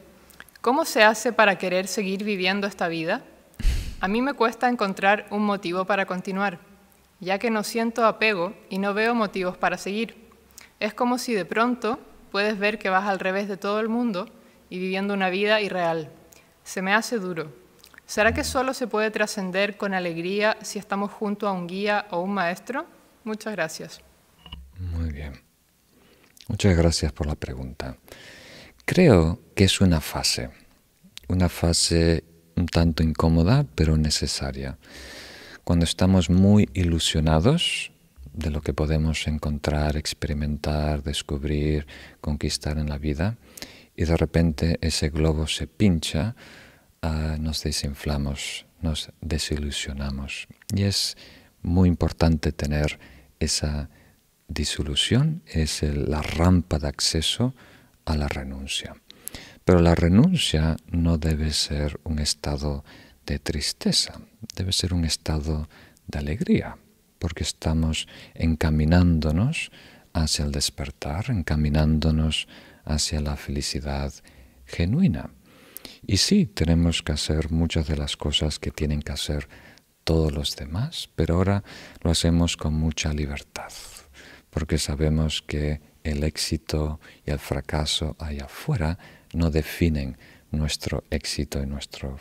[0.62, 3.22] ¿cómo se hace para querer seguir viviendo esta vida?
[4.00, 6.58] A mí me cuesta encontrar un motivo para continuar,
[7.20, 10.32] ya que no siento apego y no veo motivos para seguir.
[10.80, 12.00] Es como si de pronto
[12.32, 14.28] puedes ver que vas al revés de todo el mundo
[14.72, 16.10] y viviendo una vida irreal.
[16.64, 17.54] Se me hace duro,
[18.08, 22.22] ¿Será que solo se puede trascender con alegría si estamos junto a un guía o
[22.22, 22.88] un maestro?
[23.26, 24.00] Muchas gracias.
[24.80, 25.34] Muy bien.
[26.48, 27.98] Muchas gracias por la pregunta.
[28.86, 30.50] Creo que es una fase,
[31.28, 32.24] una fase
[32.56, 34.78] un tanto incómoda, pero necesaria.
[35.66, 37.92] Cuando estamos muy ilusionados
[38.32, 41.86] de lo que podemos encontrar, experimentar, descubrir,
[42.22, 43.36] conquistar en la vida,
[43.98, 46.36] y de repente ese globo se pincha,
[47.02, 50.48] Ah, nos desinflamos, nos desilusionamos.
[50.74, 51.16] Y es
[51.62, 53.00] muy importante tener
[53.40, 53.90] esa
[54.48, 57.54] disolución, es la rampa de acceso
[58.06, 58.96] a la renuncia.
[59.64, 62.86] Pero la renuncia no debe ser un estado
[63.26, 64.22] de tristeza,
[64.56, 65.68] debe ser un estado
[66.08, 66.78] de alegría,
[67.20, 69.72] porque estamos encaminándonos
[70.14, 72.48] hacia el despertar, encaminándonos
[72.86, 74.14] hacia la felicidad
[74.66, 75.30] genuina.
[76.10, 79.50] Y sí, tenemos que hacer muchas de las cosas que tienen que hacer
[80.06, 81.66] todos los demás, pero ahora
[82.02, 83.74] lo hacemos con mucha libertad,
[84.50, 88.98] porque sabemos que el éxito y el fracaso allá afuera
[89.34, 90.18] no definen
[90.50, 92.18] nuestro éxito y nuestro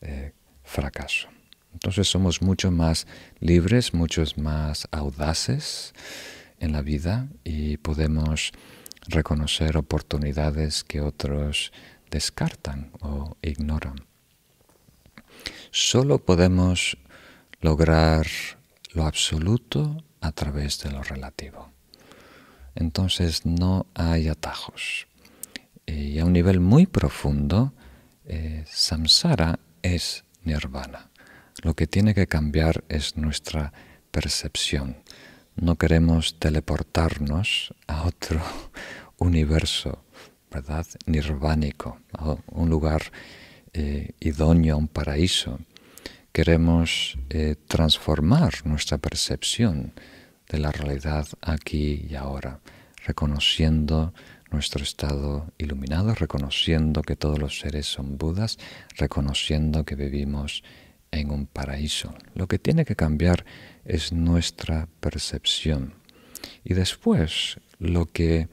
[0.00, 1.28] eh, fracaso.
[1.72, 3.08] Entonces somos mucho más
[3.40, 5.94] libres, muchos más audaces
[6.60, 8.52] en la vida y podemos
[9.08, 11.72] reconocer oportunidades que otros
[12.10, 14.06] descartan o ignoran.
[15.70, 16.96] Solo podemos
[17.60, 18.26] lograr
[18.92, 21.70] lo absoluto a través de lo relativo.
[22.74, 25.06] Entonces no hay atajos.
[25.86, 27.72] Y a un nivel muy profundo,
[28.24, 31.10] eh, samsara es nirvana.
[31.62, 33.72] Lo que tiene que cambiar es nuestra
[34.10, 34.98] percepción.
[35.56, 38.40] No queremos teleportarnos a otro
[39.18, 40.04] universo
[40.50, 40.86] ¿verdad?
[41.06, 41.98] nirvánico,
[42.52, 43.02] un lugar
[43.72, 45.58] eh, idóneo, un paraíso.
[46.32, 49.92] Queremos eh, transformar nuestra percepción
[50.48, 52.60] de la realidad aquí y ahora,
[53.04, 54.14] reconociendo
[54.50, 58.58] nuestro estado iluminado, reconociendo que todos los seres son Budas,
[58.96, 60.62] reconociendo que vivimos
[61.10, 62.14] en un paraíso.
[62.34, 63.44] Lo que tiene que cambiar
[63.84, 65.94] es nuestra percepción.
[66.64, 68.48] Y después lo que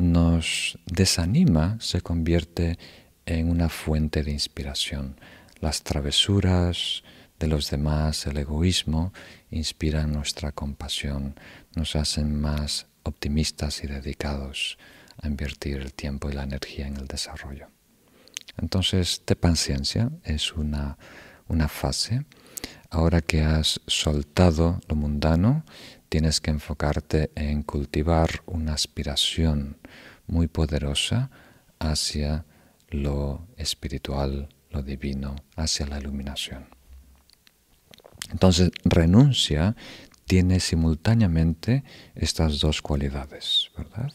[0.00, 2.78] nos desanima se convierte
[3.26, 5.20] en una fuente de inspiración.
[5.60, 7.04] Las travesuras
[7.38, 9.12] de los demás, el egoísmo,
[9.50, 11.38] inspiran nuestra compasión,
[11.74, 14.78] nos hacen más optimistas y dedicados
[15.22, 17.68] a invertir el tiempo y la energía en el desarrollo.
[18.56, 20.98] Entonces, ten paciencia, es una,
[21.48, 22.24] una fase.
[22.90, 25.64] Ahora que has soltado lo mundano,
[26.10, 29.78] tienes que enfocarte en cultivar una aspiración
[30.26, 31.30] muy poderosa
[31.78, 32.44] hacia
[32.90, 36.66] lo espiritual, lo divino, hacia la iluminación.
[38.30, 39.76] Entonces, renuncia
[40.26, 44.12] tiene simultáneamente estas dos cualidades, ¿verdad?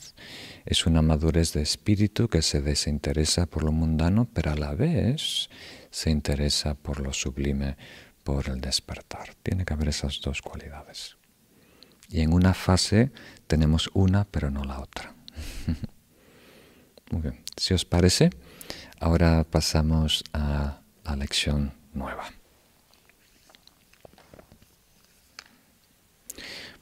[0.65, 5.49] Es una madurez de espíritu que se desinteresa por lo mundano, pero a la vez
[5.91, 7.77] se interesa por lo sublime,
[8.23, 9.33] por el despertar.
[9.43, 11.17] Tiene que haber esas dos cualidades.
[12.09, 13.11] Y en una fase
[13.47, 15.13] tenemos una, pero no la otra.
[17.11, 17.43] Muy bien.
[17.57, 18.29] Si os parece,
[18.99, 22.25] ahora pasamos a la lección nueva.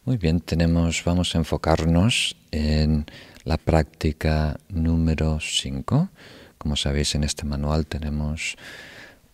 [0.05, 3.05] Muy bien, tenemos, vamos a enfocarnos en
[3.45, 6.09] la práctica número 5.
[6.57, 8.57] Como sabéis, en este manual tenemos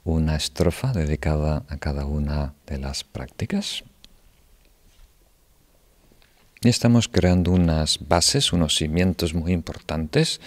[0.03, 3.83] una estrofa dedicada a cada una de las prácticas.
[6.61, 10.41] Y estamos creando unas bases, unos cimientos muy importantes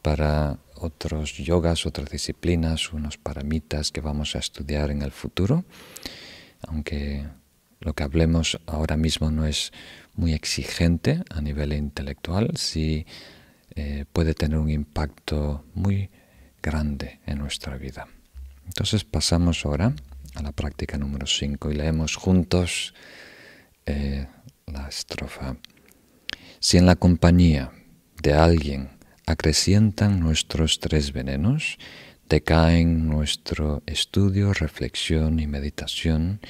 [0.00, 5.64] para otros yogas, otras disciplinas, unos paramitas que vamos a estudiar en el futuro,
[6.66, 7.26] aunque
[7.80, 9.72] lo que hablemos ahora mismo no es
[10.14, 13.04] muy exigente a nivel intelectual, sí
[13.74, 16.08] eh, puede tener un impacto muy
[16.62, 18.08] grande en nuestra vida.
[18.64, 19.94] Entonces pasamos ahora
[20.34, 22.94] a la práctica número 5 y leemos juntos
[23.84, 24.26] eh,
[24.72, 25.56] la estrofa.
[26.60, 27.72] Si en la compañía
[28.22, 28.90] de alguien
[29.26, 31.78] acrecientan nuestros tres venenos,
[32.28, 36.40] decaen nuestro estudio, reflexión y meditación,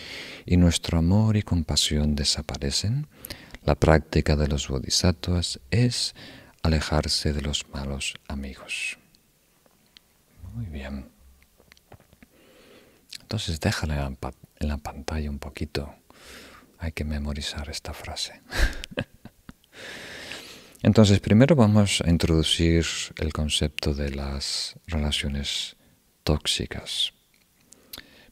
[0.46, 3.08] y nuestro amor y compasión desaparecen,
[3.64, 6.14] la práctica de los bodhisattvas es
[6.62, 8.98] alejarse de los malos amigos.
[10.54, 11.08] Muy bien.
[13.20, 14.12] Entonces déjala
[14.61, 15.94] en la pantalla un poquito.
[16.83, 18.40] Hay que memorizar esta frase.
[20.83, 22.85] Entonces, primero vamos a introducir
[23.18, 25.77] el concepto de las relaciones
[26.25, 27.12] tóxicas.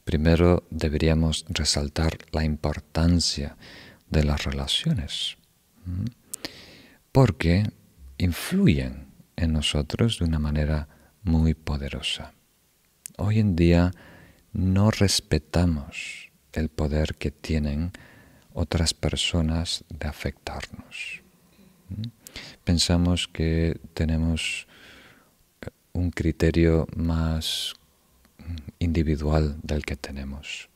[0.03, 3.57] Primero deberíamos resaltar la importancia
[4.09, 5.37] de las relaciones,
[7.13, 7.71] porque
[8.19, 10.89] influyen en nosotros de una manera
[11.23, 12.33] muy poderosa.
[13.17, 13.93] Hoy en día
[14.53, 17.93] no respetamos el poder que tienen
[18.55, 21.23] otras personas de afectarnos
[22.65, 24.67] pensamos que tenemos
[25.93, 27.75] un criterio más
[28.79, 30.69] individual del que tenemos.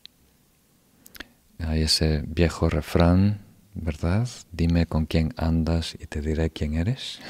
[1.58, 3.40] Hay ese viejo refrán,
[3.74, 4.28] ¿verdad?
[4.52, 7.20] Dime con quién andas y te diré quién eres.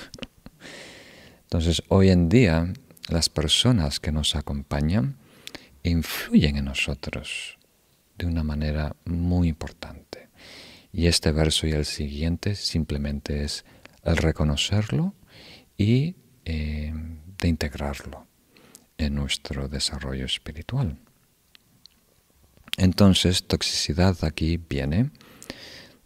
[1.45, 2.73] Entonces, hoy en día,
[3.09, 5.17] las personas que nos acompañan
[5.83, 7.59] influyen en nosotros
[8.17, 10.24] de una manera muy importante.
[10.97, 13.65] Y este verso y el siguiente simplemente es
[14.05, 15.13] el reconocerlo
[15.77, 16.95] y eh,
[17.37, 18.29] de integrarlo
[18.97, 20.97] en nuestro desarrollo espiritual.
[22.77, 25.11] Entonces, toxicidad aquí viene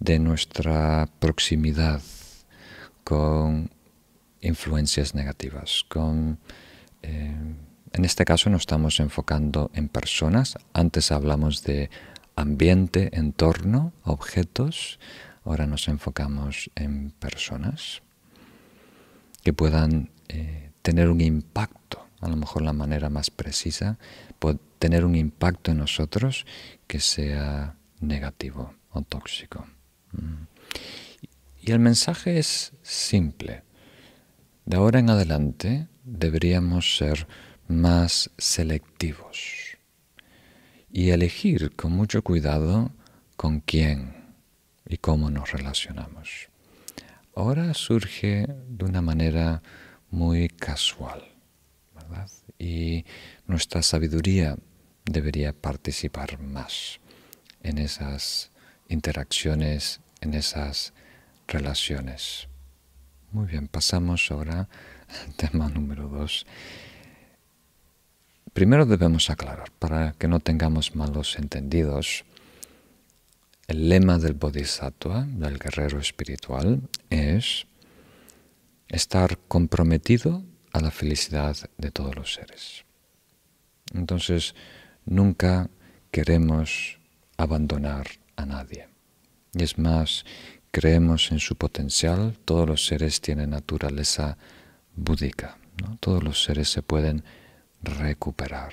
[0.00, 2.00] de nuestra proximidad
[3.04, 3.70] con
[4.40, 6.38] influencias negativas, con
[7.02, 7.36] eh,
[7.92, 10.56] en este caso nos estamos enfocando en personas.
[10.72, 11.90] Antes hablamos de
[12.38, 14.98] ambiente, entorno, objetos.
[15.44, 18.02] Ahora nos enfocamos en personas
[19.42, 23.98] que puedan eh, tener un impacto, a lo mejor la manera más precisa,
[24.38, 26.46] puede tener un impacto en nosotros
[26.86, 29.66] que sea negativo o tóxico.
[30.12, 30.44] Mm.
[31.60, 33.62] Y el mensaje es simple.
[34.64, 37.26] De ahora en adelante deberíamos ser
[37.66, 39.67] más selectivos
[40.90, 42.90] y elegir con mucho cuidado
[43.36, 44.34] con quién
[44.86, 46.48] y cómo nos relacionamos.
[47.34, 49.62] Ahora surge de una manera
[50.10, 51.22] muy casual,
[51.94, 52.28] ¿verdad?
[52.58, 53.04] Y
[53.46, 54.56] nuestra sabiduría
[55.04, 57.00] debería participar más
[57.62, 58.50] en esas
[58.88, 60.92] interacciones, en esas
[61.46, 62.48] relaciones.
[63.30, 64.68] Muy bien, pasamos ahora
[65.26, 66.46] al tema número dos.
[68.52, 72.24] Primero debemos aclarar, para que no tengamos malos entendidos,
[73.66, 76.80] el lema del bodhisattva, del guerrero espiritual,
[77.10, 77.66] es
[78.88, 80.42] estar comprometido
[80.72, 82.84] a la felicidad de todos los seres.
[83.94, 84.54] Entonces,
[85.04, 85.68] nunca
[86.10, 86.98] queremos
[87.36, 88.88] abandonar a nadie.
[89.54, 90.24] Y es más,
[90.70, 94.38] creemos en su potencial, todos los seres tienen naturaleza
[94.94, 95.58] búdica,
[96.00, 97.24] todos los seres se pueden
[97.82, 98.72] recuperar.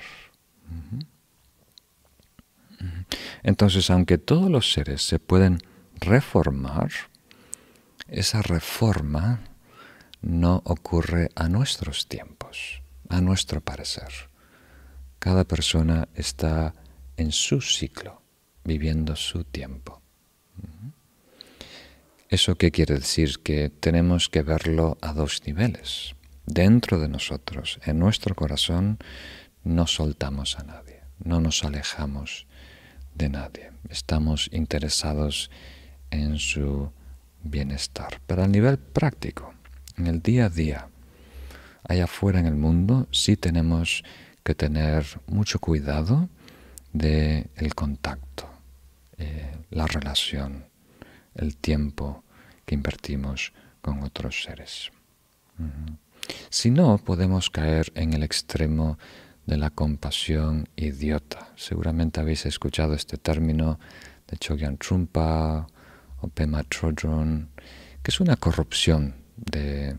[3.42, 5.58] Entonces, aunque todos los seres se pueden
[6.00, 6.90] reformar,
[8.08, 9.40] esa reforma
[10.20, 14.28] no ocurre a nuestros tiempos, a nuestro parecer.
[15.18, 16.74] Cada persona está
[17.16, 18.20] en su ciclo,
[18.64, 20.02] viviendo su tiempo.
[22.28, 23.38] ¿Eso qué quiere decir?
[23.38, 26.15] Que tenemos que verlo a dos niveles.
[26.46, 28.98] Dentro de nosotros, en nuestro corazón,
[29.64, 32.46] no soltamos a nadie, no nos alejamos
[33.14, 33.72] de nadie.
[33.88, 35.50] Estamos interesados
[36.10, 36.90] en su
[37.42, 38.20] bienestar.
[38.26, 39.54] Pero a nivel práctico,
[39.96, 40.88] en el día a día,
[41.88, 44.04] allá afuera en el mundo, sí tenemos
[44.44, 46.28] que tener mucho cuidado
[46.92, 48.48] del el contacto,
[49.18, 50.66] eh, la relación,
[51.34, 52.22] el tiempo
[52.64, 54.90] que invertimos con otros seres.
[56.50, 58.98] Si no, podemos caer en el extremo
[59.46, 61.52] de la compasión idiota.
[61.56, 63.78] Seguramente habéis escuchado este término
[64.26, 65.66] de Chogyan Trumpa
[66.20, 67.48] o Pema Chodron,
[68.02, 69.96] que es una corrupción de,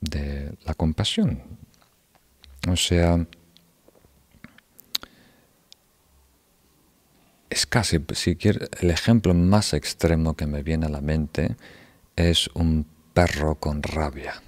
[0.00, 1.42] de la compasión.
[2.68, 3.26] O sea,
[7.50, 11.56] es casi, si quiere, el ejemplo más extremo que me viene a la mente
[12.16, 14.42] es un perro con rabia,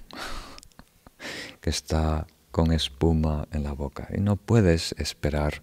[1.64, 4.06] que está con espuma en la boca.
[4.14, 5.62] Y no puedes esperar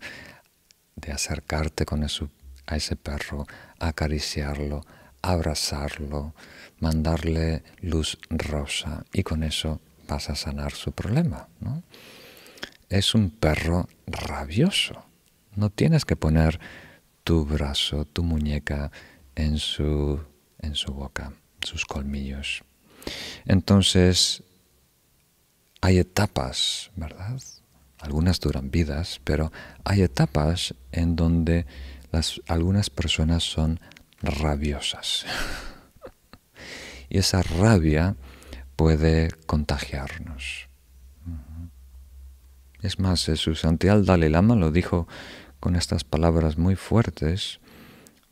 [0.95, 3.45] de acercarte con a ese perro,
[3.78, 4.84] acariciarlo,
[5.22, 6.34] abrazarlo,
[6.80, 11.49] mandarle luz rosa y con eso vas a sanar su problema.
[11.60, 11.84] ¿no?
[12.89, 15.06] Es un perro rabioso.
[15.56, 16.60] No tienes que poner
[17.24, 18.91] tu brazo, tu muñeca
[19.36, 20.20] en su,
[20.58, 22.64] en su boca, sus colmillos.
[23.45, 24.43] Entonces,
[25.82, 27.41] hay etapas, ¿verdad?
[27.99, 29.51] Algunas duran vidas, pero
[29.84, 31.65] hay etapas en donde
[32.47, 33.79] algunas personas son
[34.21, 35.25] rabiosas.
[37.09, 38.15] y esa rabia
[38.75, 40.67] puede contagiarnos.
[42.82, 45.07] Es más, su santidad Dalai Lama lo dijo
[45.59, 47.59] con estas palabras muy fuertes,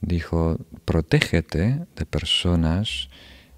[0.02, 3.10] dijo, protégete de personas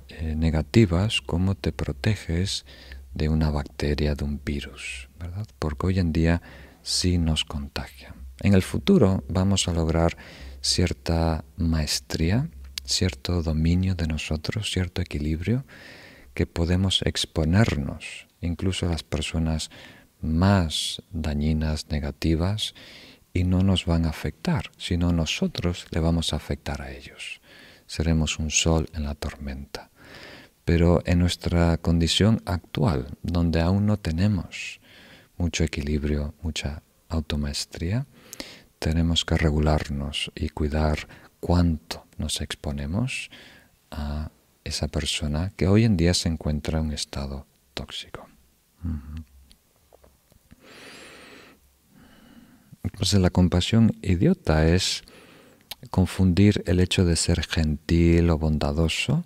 [0.09, 2.65] eh, negativas como te proteges
[3.13, 5.47] de una bacteria, de un virus, ¿verdad?
[5.59, 6.41] Porque hoy en día
[6.81, 8.15] sí nos contagia.
[8.41, 10.17] En el futuro vamos a lograr
[10.61, 12.49] cierta maestría,
[12.83, 15.65] cierto dominio de nosotros, cierto equilibrio,
[16.33, 19.69] que podemos exponernos incluso a las personas
[20.21, 22.73] más dañinas, negativas,
[23.33, 27.41] y no nos van a afectar, sino nosotros le vamos a afectar a ellos.
[27.85, 29.90] Seremos un sol en la tormenta.
[30.65, 34.79] Pero en nuestra condición actual, donde aún no tenemos
[35.37, 38.05] mucho equilibrio, mucha automaestría,
[38.79, 41.07] tenemos que regularnos y cuidar
[41.39, 43.29] cuánto nos exponemos
[43.89, 44.31] a
[44.63, 48.27] esa persona que hoy en día se encuentra en un estado tóxico.
[52.83, 55.03] Entonces la compasión idiota es
[55.89, 59.25] confundir el hecho de ser gentil o bondadoso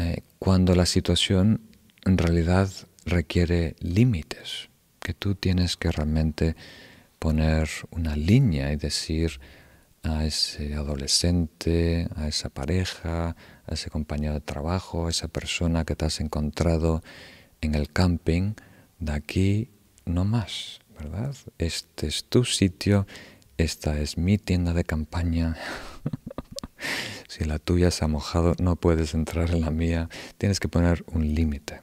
[0.00, 1.60] eh, cuando la situación
[2.06, 2.70] en realidad
[3.04, 6.56] requiere límites, que tú tienes que realmente
[7.18, 9.40] poner una línea y decir
[10.02, 13.36] a ese adolescente, a esa pareja,
[13.66, 17.02] a ese compañero de trabajo, a esa persona que te has encontrado
[17.60, 18.54] en el camping,
[19.00, 19.70] de aquí
[20.06, 20.80] no más.
[21.58, 23.06] Este es tu sitio,
[23.58, 25.56] esta es mi tienda de campaña.
[27.30, 30.08] si la tuya se ha mojado, no puedes entrar en la mía.
[30.36, 31.80] Tienes que poner un límite.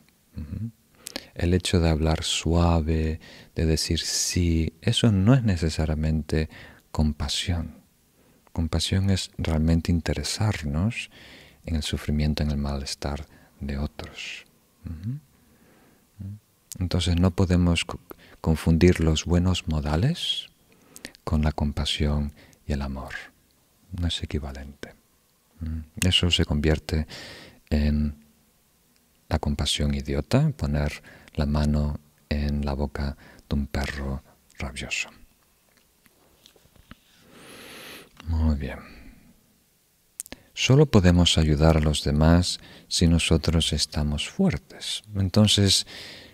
[1.36, 3.22] El hecho de hablar suave,
[3.56, 6.50] de decir sí, eso no es necesariamente
[6.92, 7.78] compasión.
[8.52, 11.12] Compasión es realmente interesarnos
[11.66, 13.26] en el sufrimiento, en el malestar
[13.62, 14.44] de otros.
[16.78, 17.86] Entonces no podemos
[18.42, 20.50] confundir los buenos modales
[21.24, 22.34] con la compasión
[22.66, 23.14] y el amor.
[23.98, 24.97] No es equivalente.
[25.60, 26.08] Mm.
[26.08, 27.08] Eso se convierte
[27.70, 28.16] en
[29.30, 31.02] la compasión idiota, poner
[31.36, 32.00] la mano
[32.30, 34.24] en la boca de un perro
[34.58, 35.10] rabioso.
[38.26, 38.80] Muy bien.
[40.54, 45.04] Solo podemos ayudar a los demás si nosotros estamos fuertes.
[45.16, 45.86] Entonces,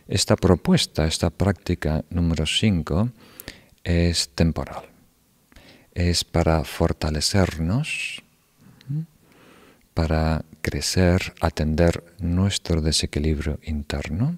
[0.08, 3.10] esta propuesta, esta práctica número 5,
[3.84, 4.86] es temporal.
[5.94, 8.23] Es para fortalecernos,
[9.94, 14.38] para crecer, atender nuestro desequilibrio interno,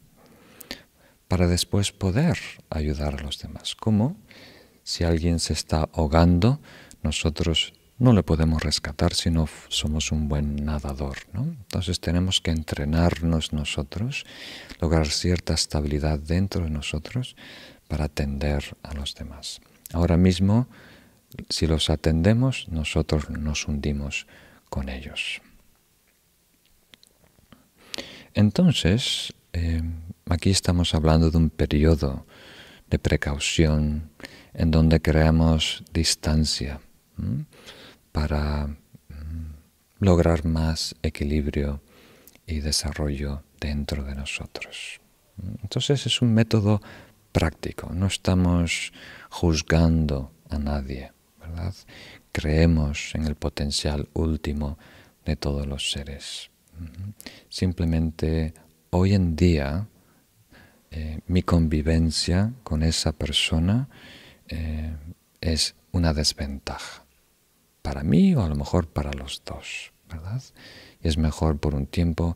[1.28, 2.38] para después poder
[2.70, 3.76] ayudar a los demás.
[3.76, 4.18] ¿Cómo?
[4.84, 6.60] Si alguien se está ahogando,
[7.01, 11.18] nosotros no le podemos rescatar si no somos un buen nadador.
[11.34, 11.43] ¿no?
[11.43, 14.26] Entonces tenemos que entrenarnos nosotros,
[14.82, 17.36] lograr cierta estabilidad dentro de nosotros
[17.88, 19.62] para atender a los demás.
[19.93, 20.68] Ahora mismo,
[21.49, 24.28] si los atendemos, nosotros nos hundimos
[24.70, 25.41] con ellos.
[28.34, 29.82] Entonces, eh,
[30.30, 32.26] aquí estamos hablando de un periodo
[32.89, 34.09] de precaución
[34.53, 36.80] en donde creamos distancia
[38.11, 38.70] para
[39.99, 41.82] lograr más equilibrio
[42.45, 44.99] y desarrollo dentro de nosotros.
[45.61, 46.82] Entonces es un método
[47.32, 48.93] práctico, no estamos
[49.30, 51.74] juzgando a nadie, ¿verdad?
[52.36, 54.78] Creemos en el potencial último
[55.24, 56.52] de todos los seres.
[57.48, 58.54] Simplemente
[58.90, 59.88] hoy en día
[60.92, 63.88] eh, mi convivencia con esa persona
[64.50, 64.98] eh,
[65.40, 67.06] es una desventaja
[67.82, 70.44] para mí o a lo mejor para los dos, ¿verdad?
[71.02, 72.36] Y es mejor por un tiempo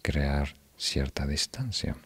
[0.00, 1.96] crear cierta distancia.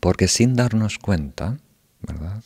[0.00, 1.58] Porque sin darnos cuenta,
[2.00, 2.42] ¿verdad?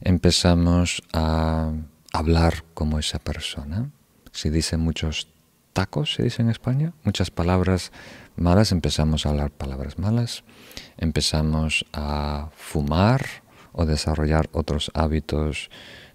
[0.00, 1.72] Empezamos a
[2.14, 3.90] hablar como esa persona.
[4.30, 5.28] Si dice muchos
[5.72, 7.90] tacos, se dice en España, muchas palabras
[8.36, 10.44] malas, empezamos a hablar palabras malas.
[10.96, 13.26] Empezamos a fumar
[13.72, 15.70] o desarrollar otros hábitos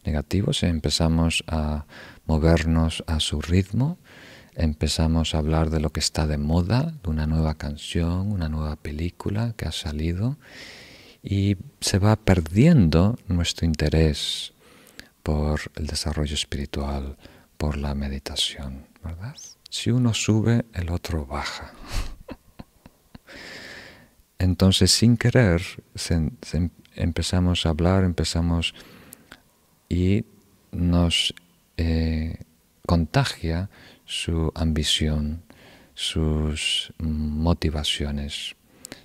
[0.06, 1.86] negativos, empezamos a
[2.26, 3.98] movernos a su ritmo,
[4.56, 8.78] empezamos a hablar de lo que está de moda, de una nueva canción, una nueva
[8.78, 10.38] película que ha salido,
[11.22, 14.54] y se va perdiendo nuestro interés
[15.24, 17.18] por el desarrollo espiritual,
[17.58, 19.36] por la meditación, ¿verdad?
[19.70, 21.74] Si uno sube, el otro baja.
[24.40, 25.62] Entonces, sin querer,
[26.96, 28.74] empezamos a hablar, empezamos
[29.90, 30.26] y
[30.72, 31.34] nos
[31.78, 32.38] eh,
[32.86, 33.70] contagia
[34.06, 35.44] su ambición,
[35.94, 38.56] sus motivaciones,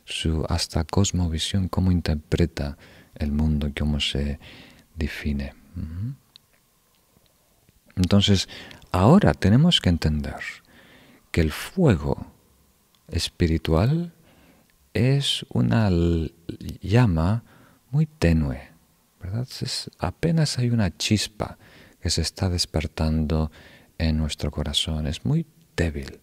[0.05, 2.79] su hasta cosmovisión, cómo interpreta
[3.17, 4.39] el mundo, cómo se
[4.95, 5.64] define.
[7.97, 8.49] Entonces,
[8.93, 10.41] ahora tenemos que entender
[11.31, 12.27] que el fuego
[13.09, 14.12] espiritual
[14.93, 15.91] es una
[16.81, 17.43] llama
[17.91, 18.70] muy tenue,
[19.99, 21.59] apenas hay una chispa
[22.01, 23.51] que se está despertando
[23.99, 25.47] en nuestro corazón, es muy
[25.77, 26.20] débil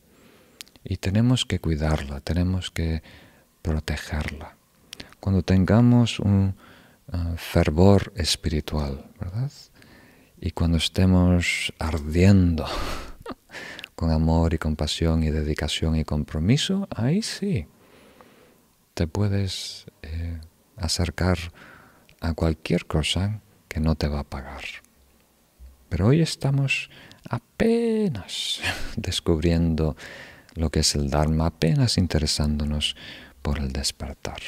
[0.83, 3.03] y tenemos que cuidarla, tenemos que
[3.61, 4.55] protegerla.
[5.19, 6.55] Cuando tengamos un
[7.13, 9.51] uh, fervor espiritual, ¿verdad?
[10.39, 12.65] Y cuando estemos ardiendo
[13.95, 17.67] con amor y compasión y dedicación y compromiso, ahí sí
[18.93, 20.39] te puedes eh,
[20.77, 21.37] acercar
[22.19, 24.63] a cualquier cosa que no te va a pagar.
[25.89, 26.89] Pero hoy estamos
[27.29, 28.61] apenas
[28.95, 29.95] descubriendo
[30.55, 32.95] lo que es el Dharma, apenas interesándonos
[33.41, 34.41] por el despertar.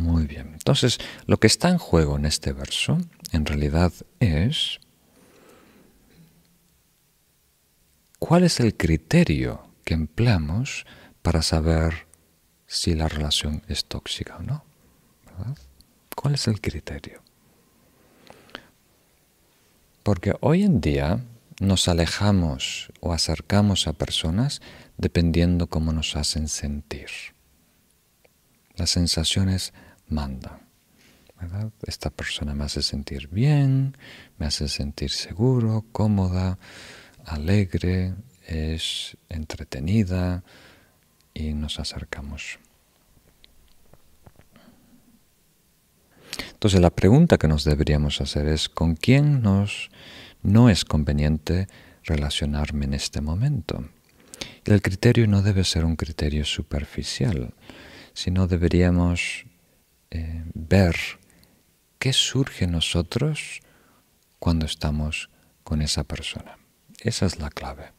[0.00, 0.50] Muy bien.
[0.54, 2.98] Entonces, lo que está en juego en este verso,
[3.32, 4.80] en realidad, es
[8.18, 10.86] cuál es el criterio que empleamos
[11.20, 12.06] para saber
[12.66, 14.64] si la relación es tóxica o no.
[16.16, 17.22] ¿Cuál es el criterio?
[20.02, 21.20] Porque hoy en día
[21.60, 24.62] nos alejamos o acercamos a personas
[24.96, 27.10] dependiendo cómo nos hacen sentir.
[28.76, 29.74] Las sensaciones
[30.10, 30.60] mandan.
[31.86, 33.96] Esta persona me hace sentir bien,
[34.38, 36.58] me hace sentir seguro, cómoda,
[37.24, 38.14] alegre,
[38.46, 40.44] es entretenida,
[41.34, 42.58] y nos acercamos.
[46.52, 49.90] Entonces la pregunta que nos deberíamos hacer es ¿con quién nos
[50.42, 51.68] no es conveniente
[52.04, 53.84] relacionarme en este momento?
[54.64, 57.54] el criterio no debe ser un criterio superficial,
[58.12, 59.44] sino deberíamos
[60.10, 60.96] eh, ver
[61.98, 63.60] qué surge en nosotros
[64.38, 65.30] cuando estamos
[65.62, 66.58] con esa persona.
[67.00, 67.92] Esa es la clave.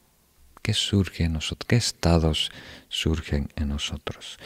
[0.62, 1.68] ¿Qué surge en nosotros?
[1.68, 2.52] ¿Qué estados
[2.90, 4.38] surgen en nosotros?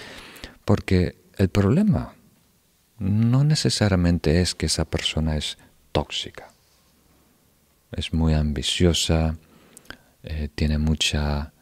[0.63, 2.13] Porque el problema
[2.97, 5.57] no necesariamente es que esa persona es
[5.91, 6.49] tóxica.
[7.91, 9.37] Es muy ambiciosa,
[10.23, 11.53] eh, tiene mucha,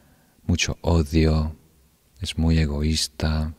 [0.46, 1.56] mucho odio,
[2.22, 3.54] es muy egoísta,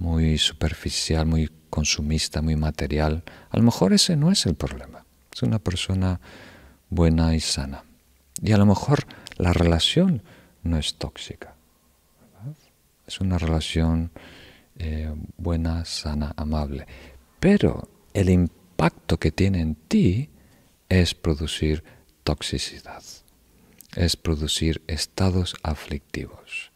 [0.00, 3.22] muy superficial, muy consumista, muy material.
[3.50, 5.04] A lo mejor ese no es el problema.
[5.32, 6.20] Es una persona
[6.88, 7.84] buena y sana.
[8.42, 10.22] Y a lo mejor la relación
[10.62, 11.54] no es tóxica.
[13.06, 14.10] es una relación
[14.78, 16.86] eh, buena, sana, amable.
[17.38, 20.30] Pero el impacto que tiene en ti
[20.88, 21.84] es producir
[22.24, 23.02] toxicidad,
[23.96, 26.70] es producir estados aflictivos,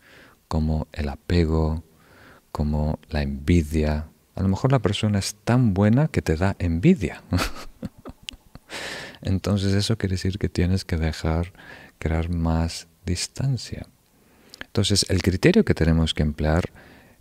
[0.48, 1.84] como el apego,
[2.54, 4.06] como la envidia.
[4.36, 7.24] A lo mejor la persona es tan buena que te da envidia.
[9.22, 11.52] Entonces eso quiere decir que tienes que dejar
[11.98, 13.88] crear más distancia.
[14.60, 16.70] Entonces el criterio que tenemos que emplear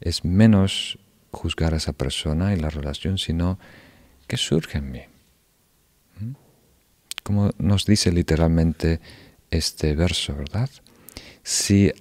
[0.02, 1.00] es menos
[1.32, 3.58] juzgar a esa persona y la relación, sino
[4.28, 5.02] que surge en mí.
[6.20, 6.34] ¿Mm?
[7.24, 9.02] Como nos dice literalmente
[9.50, 10.70] este verso, ¿verdad?
[11.42, 11.92] Si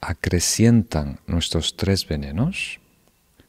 [0.00, 2.80] acrecientan nuestros tres venenos,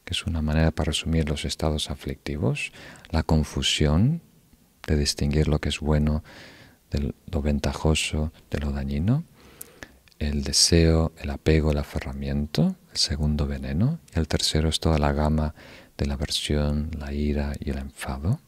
[0.06, 2.72] que es una manera para resumir los estados aflictivos,
[3.12, 4.22] la confusión
[4.88, 6.24] de distinguir lo que es bueno
[6.92, 9.24] de lo ventajoso de lo dañino,
[10.18, 15.14] el deseo, el apego, el aferramiento, el segundo veneno, y el tercero es toda la
[15.14, 15.54] gama
[15.98, 18.40] de la aversión, la ira y el enfado,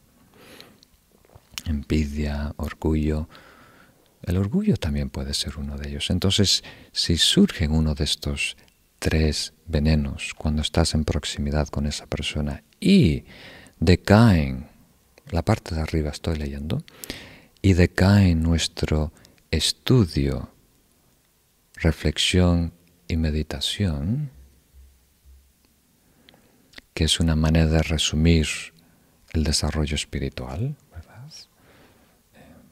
[1.66, 3.28] envidia, orgullo.
[4.22, 6.10] El orgullo también puede ser uno de ellos.
[6.10, 6.62] Entonces,
[6.92, 8.56] si surgen uno de estos
[8.98, 13.24] tres venenos cuando estás en proximidad con esa persona y
[13.80, 14.68] decaen,
[15.30, 16.84] la parte de arriba estoy leyendo,
[17.60, 19.12] y decaen nuestro
[19.50, 20.52] estudio
[21.74, 22.72] reflexión
[23.08, 24.30] y meditación,
[26.94, 28.46] que es una manera de resumir
[29.32, 30.76] el desarrollo espiritual.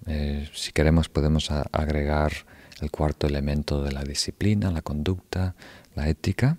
[0.07, 2.32] Eh, si queremos podemos agregar
[2.80, 5.55] el cuarto elemento de la disciplina, la conducta,
[5.94, 6.59] la ética,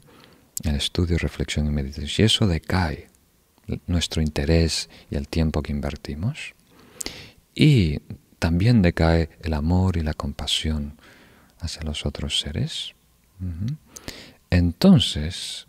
[0.63, 2.07] el estudio, reflexión y meditación.
[2.17, 3.09] Y eso decae
[3.87, 6.53] nuestro interés y el tiempo que invertimos.
[7.55, 7.99] Y
[8.39, 10.97] también decae el amor y la compasión
[11.59, 12.93] hacia los otros seres,
[14.49, 15.67] entonces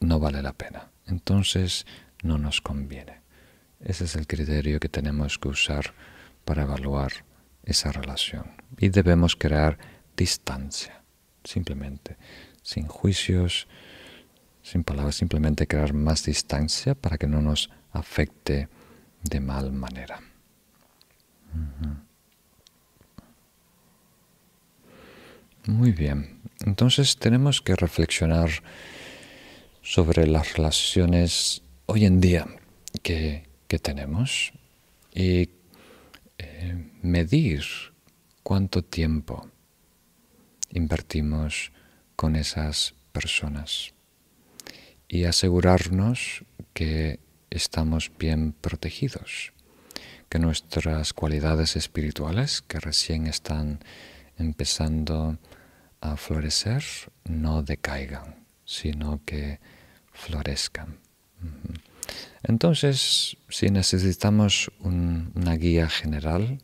[0.00, 1.86] no vale la pena, entonces
[2.22, 3.20] no nos conviene.
[3.80, 5.94] Ese es el criterio que tenemos que usar
[6.44, 7.12] para evaluar
[7.64, 8.52] esa relación.
[8.78, 9.78] Y debemos crear
[10.16, 11.02] distancia,
[11.44, 12.16] simplemente,
[12.62, 13.68] sin juicios,
[14.62, 18.68] sin palabras, simplemente crear más distancia para que no nos afecte
[19.22, 20.20] de mal manera.
[25.66, 26.40] Muy bien.
[26.64, 28.50] Entonces tenemos que reflexionar
[29.82, 32.46] sobre las relaciones hoy en día
[33.02, 33.48] que,
[33.82, 34.52] tenemos
[35.14, 35.48] y
[36.42, 37.64] eh, medir
[38.42, 39.50] cuánto tiempo
[40.70, 41.70] invertimos
[42.16, 43.92] con esas personas
[45.06, 47.20] y asegurarnos que
[47.50, 49.52] estamos bien protegidos,
[50.30, 53.80] que nuestras cualidades espirituales que recién están
[54.38, 55.36] empezando
[56.00, 56.82] a florecer
[57.24, 59.60] no decaigan, sino que
[60.14, 61.00] florezcan.
[62.42, 66.58] Entonces, si necesitamos una guía general,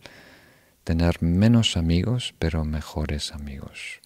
[0.84, 4.01] tener menos amigos, pero mejores amigos.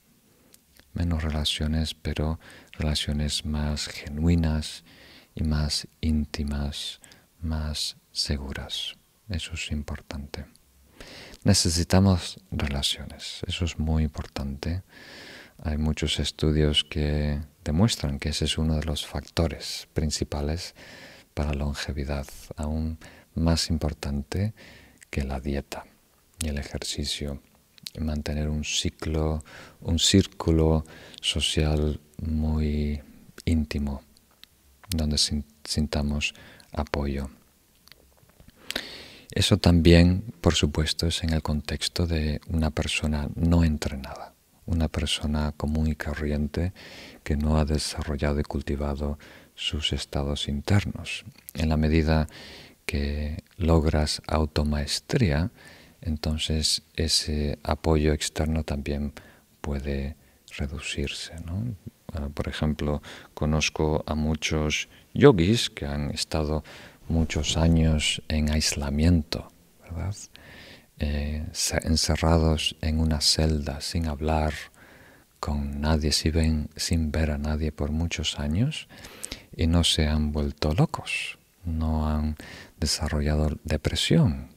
[0.93, 2.41] Menos relaciones, pero
[2.73, 4.85] relaciones más genuinas
[5.35, 7.01] y más íntimas,
[7.41, 8.97] más seguras.
[9.29, 10.47] Eso es importante.
[11.45, 14.83] Necesitamos relaciones, eso es muy importante.
[15.63, 20.75] Hay muchos estudios que demuestran que ese es uno de los factores principales
[21.35, 22.27] para longevidad,
[22.57, 22.99] aún
[23.35, 24.53] más importante
[25.11, 25.85] que la dieta
[26.43, 27.41] y el ejercicio,
[27.99, 29.43] mantener un ciclo,
[29.81, 30.85] un círculo
[31.21, 33.01] social muy
[33.45, 34.03] íntimo,
[34.89, 35.19] donde
[35.65, 36.35] sintamos
[36.73, 37.31] apoyo.
[39.33, 44.35] Eso también, por supuesto, es en el contexto de una persona no entrenada,
[44.67, 46.73] una persona común y corriente
[47.23, 49.19] que no ha desarrollado y cultivado
[49.61, 51.25] sus estados internos.
[51.53, 52.29] En la medida
[52.87, 55.51] que logras automaestría,
[56.01, 59.13] entonces ese apoyo externo también
[59.61, 60.17] puede
[60.57, 61.35] reducirse.
[62.15, 63.03] Ah, por ejemplo,
[63.35, 66.65] conozco a muchos yogis que han estado
[67.09, 69.53] muchos años en aislamiento.
[70.99, 71.45] Eh,
[71.83, 74.55] encerrados en una celda sin hablar
[75.39, 78.89] con nadie, sin ver a nadie por muchos años
[79.61, 82.37] y no se han vuelto locos, no han
[82.79, 84.49] desarrollado depresión,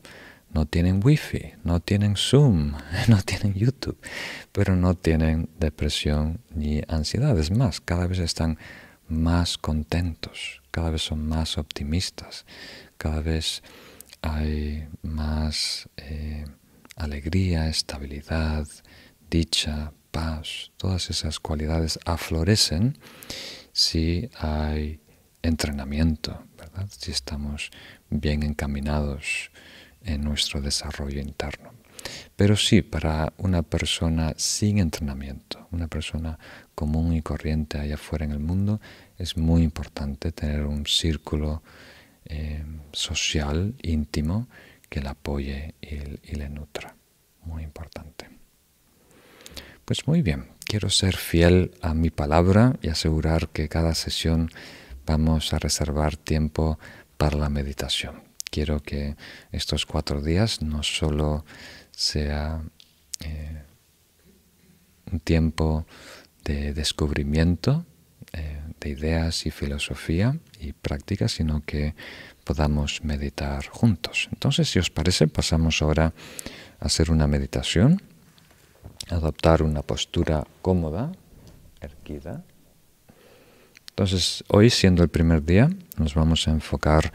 [0.54, 2.78] no tienen wifi, no tienen Zoom,
[3.10, 3.98] no tienen YouTube,
[4.54, 7.38] pero no tienen depresión ni ansiedad.
[7.38, 8.58] Es más, cada vez están
[9.10, 12.46] más contentos, cada vez son más optimistas,
[12.98, 13.62] cada vez
[14.22, 16.46] hay más eh,
[16.96, 18.70] alegría, estabilidad,
[19.30, 22.98] dicha, paz, todas esas cualidades aflorecen
[23.74, 25.02] si hay
[25.42, 26.88] entrenamiento, ¿verdad?
[26.90, 27.72] si estamos
[28.10, 29.52] bien encaminados
[30.04, 31.74] en nuestro desarrollo interno.
[32.36, 36.40] Pero sí, para una persona sin entrenamiento, una persona
[36.76, 38.82] común y corriente allá afuera en el mundo,
[39.18, 41.64] es muy importante tener un círculo
[42.26, 44.48] eh, social, íntimo,
[44.90, 46.96] que le apoye y, le nutra.
[47.46, 48.30] Muy importante.
[49.86, 54.50] Pues muy bien, quiero ser fiel a mi palabra y asegurar que cada sesión
[55.06, 56.80] vamos a reservar tiempo
[57.18, 58.24] para la meditación.
[58.50, 59.18] Quiero que
[59.52, 61.44] estos cuatro días no solo
[61.92, 62.64] sea
[63.26, 63.62] eh,
[65.12, 65.86] un tiempo
[66.46, 67.86] de descubrimiento
[68.32, 71.94] eh, de ideas y filosofía y práctica, sino que
[72.46, 74.30] podamos meditar juntos.
[74.32, 76.14] Entonces, si os parece, pasamos ahora
[76.80, 78.02] a hacer una meditación,
[79.10, 81.12] adoptar una postura cómoda,
[81.82, 82.44] erguida.
[83.90, 87.12] Entonces, hoy, siendo el primer día, nos vamos a enfocar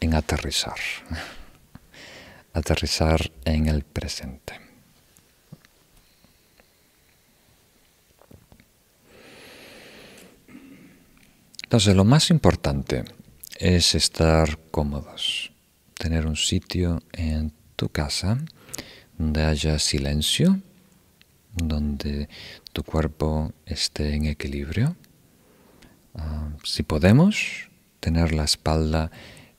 [0.00, 0.78] en aterrizar
[2.56, 4.58] aterrizar en el presente.
[11.64, 13.04] Entonces, lo más importante
[13.58, 15.52] es estar cómodos,
[15.94, 18.38] tener un sitio en tu casa
[19.18, 20.60] donde haya silencio,
[21.56, 22.28] donde
[22.72, 24.96] tu cuerpo esté en equilibrio.
[26.14, 27.68] Ah, si podemos
[28.00, 29.10] tener la espalda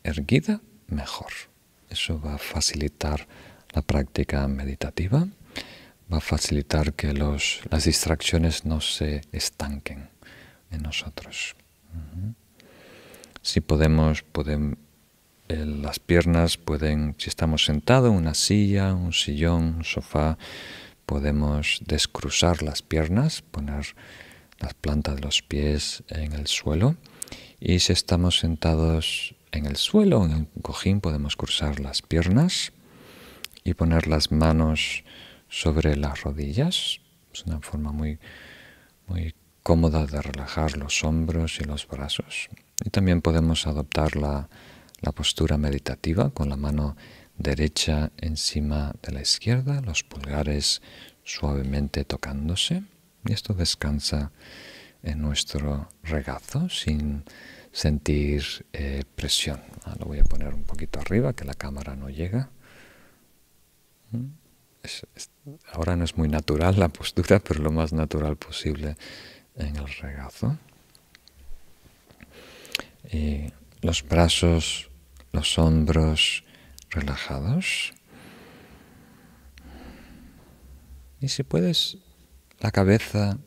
[0.03, 1.31] erguida, mejor.
[1.89, 3.27] Eso va a facilitar
[3.73, 5.27] la práctica meditativa,
[6.11, 10.09] va a facilitar que los, las distracciones no se estanquen
[10.71, 11.55] en nosotros.
[13.41, 14.77] Si podemos, pueden,
[15.47, 20.37] eh, las piernas pueden, si estamos sentados en una silla, un sillón, un sofá,
[21.07, 23.95] podemos descruzar las piernas, poner
[24.59, 26.97] las plantas de los pies en el suelo.
[27.59, 32.73] Y si estamos sentados en el suelo, en el cojín, podemos cruzar las piernas
[33.63, 35.05] y poner las manos
[35.47, 36.99] sobre las rodillas.
[37.33, 38.19] Es una forma muy,
[39.07, 39.33] muy
[39.63, 42.49] cómoda de relajar los hombros y los brazos.
[42.83, 44.49] Y también podemos adoptar la,
[44.99, 46.97] la postura meditativa con la mano
[47.37, 50.81] derecha encima de la izquierda, los pulgares
[51.23, 52.83] suavemente tocándose.
[53.25, 54.31] Y esto descansa
[55.03, 57.23] en nuestro regazo sin
[57.71, 59.61] sentir eh, presión.
[59.85, 62.49] Ah, lo voy a poner un poquito arriba, que la cámara no llega.
[64.11, 64.27] Mm,
[65.73, 68.95] ahora no es muy natural la postura, pero lo más natural posible
[69.55, 70.57] en el regazo.
[73.11, 74.89] Y los brazos,
[75.31, 76.43] los hombros
[76.89, 77.93] relajados.
[81.19, 81.97] Y si puedes,
[82.59, 83.37] la cabeza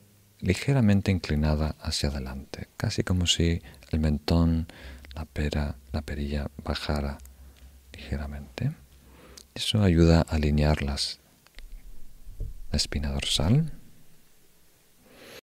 [0.40, 4.66] ligeramente inclinada hacia adelante, casi como si el mentón,
[5.14, 7.18] la pera, la perilla bajara
[7.92, 8.72] ligeramente.
[9.54, 10.96] Eso ayuda a alinear la
[12.72, 13.72] espina dorsal.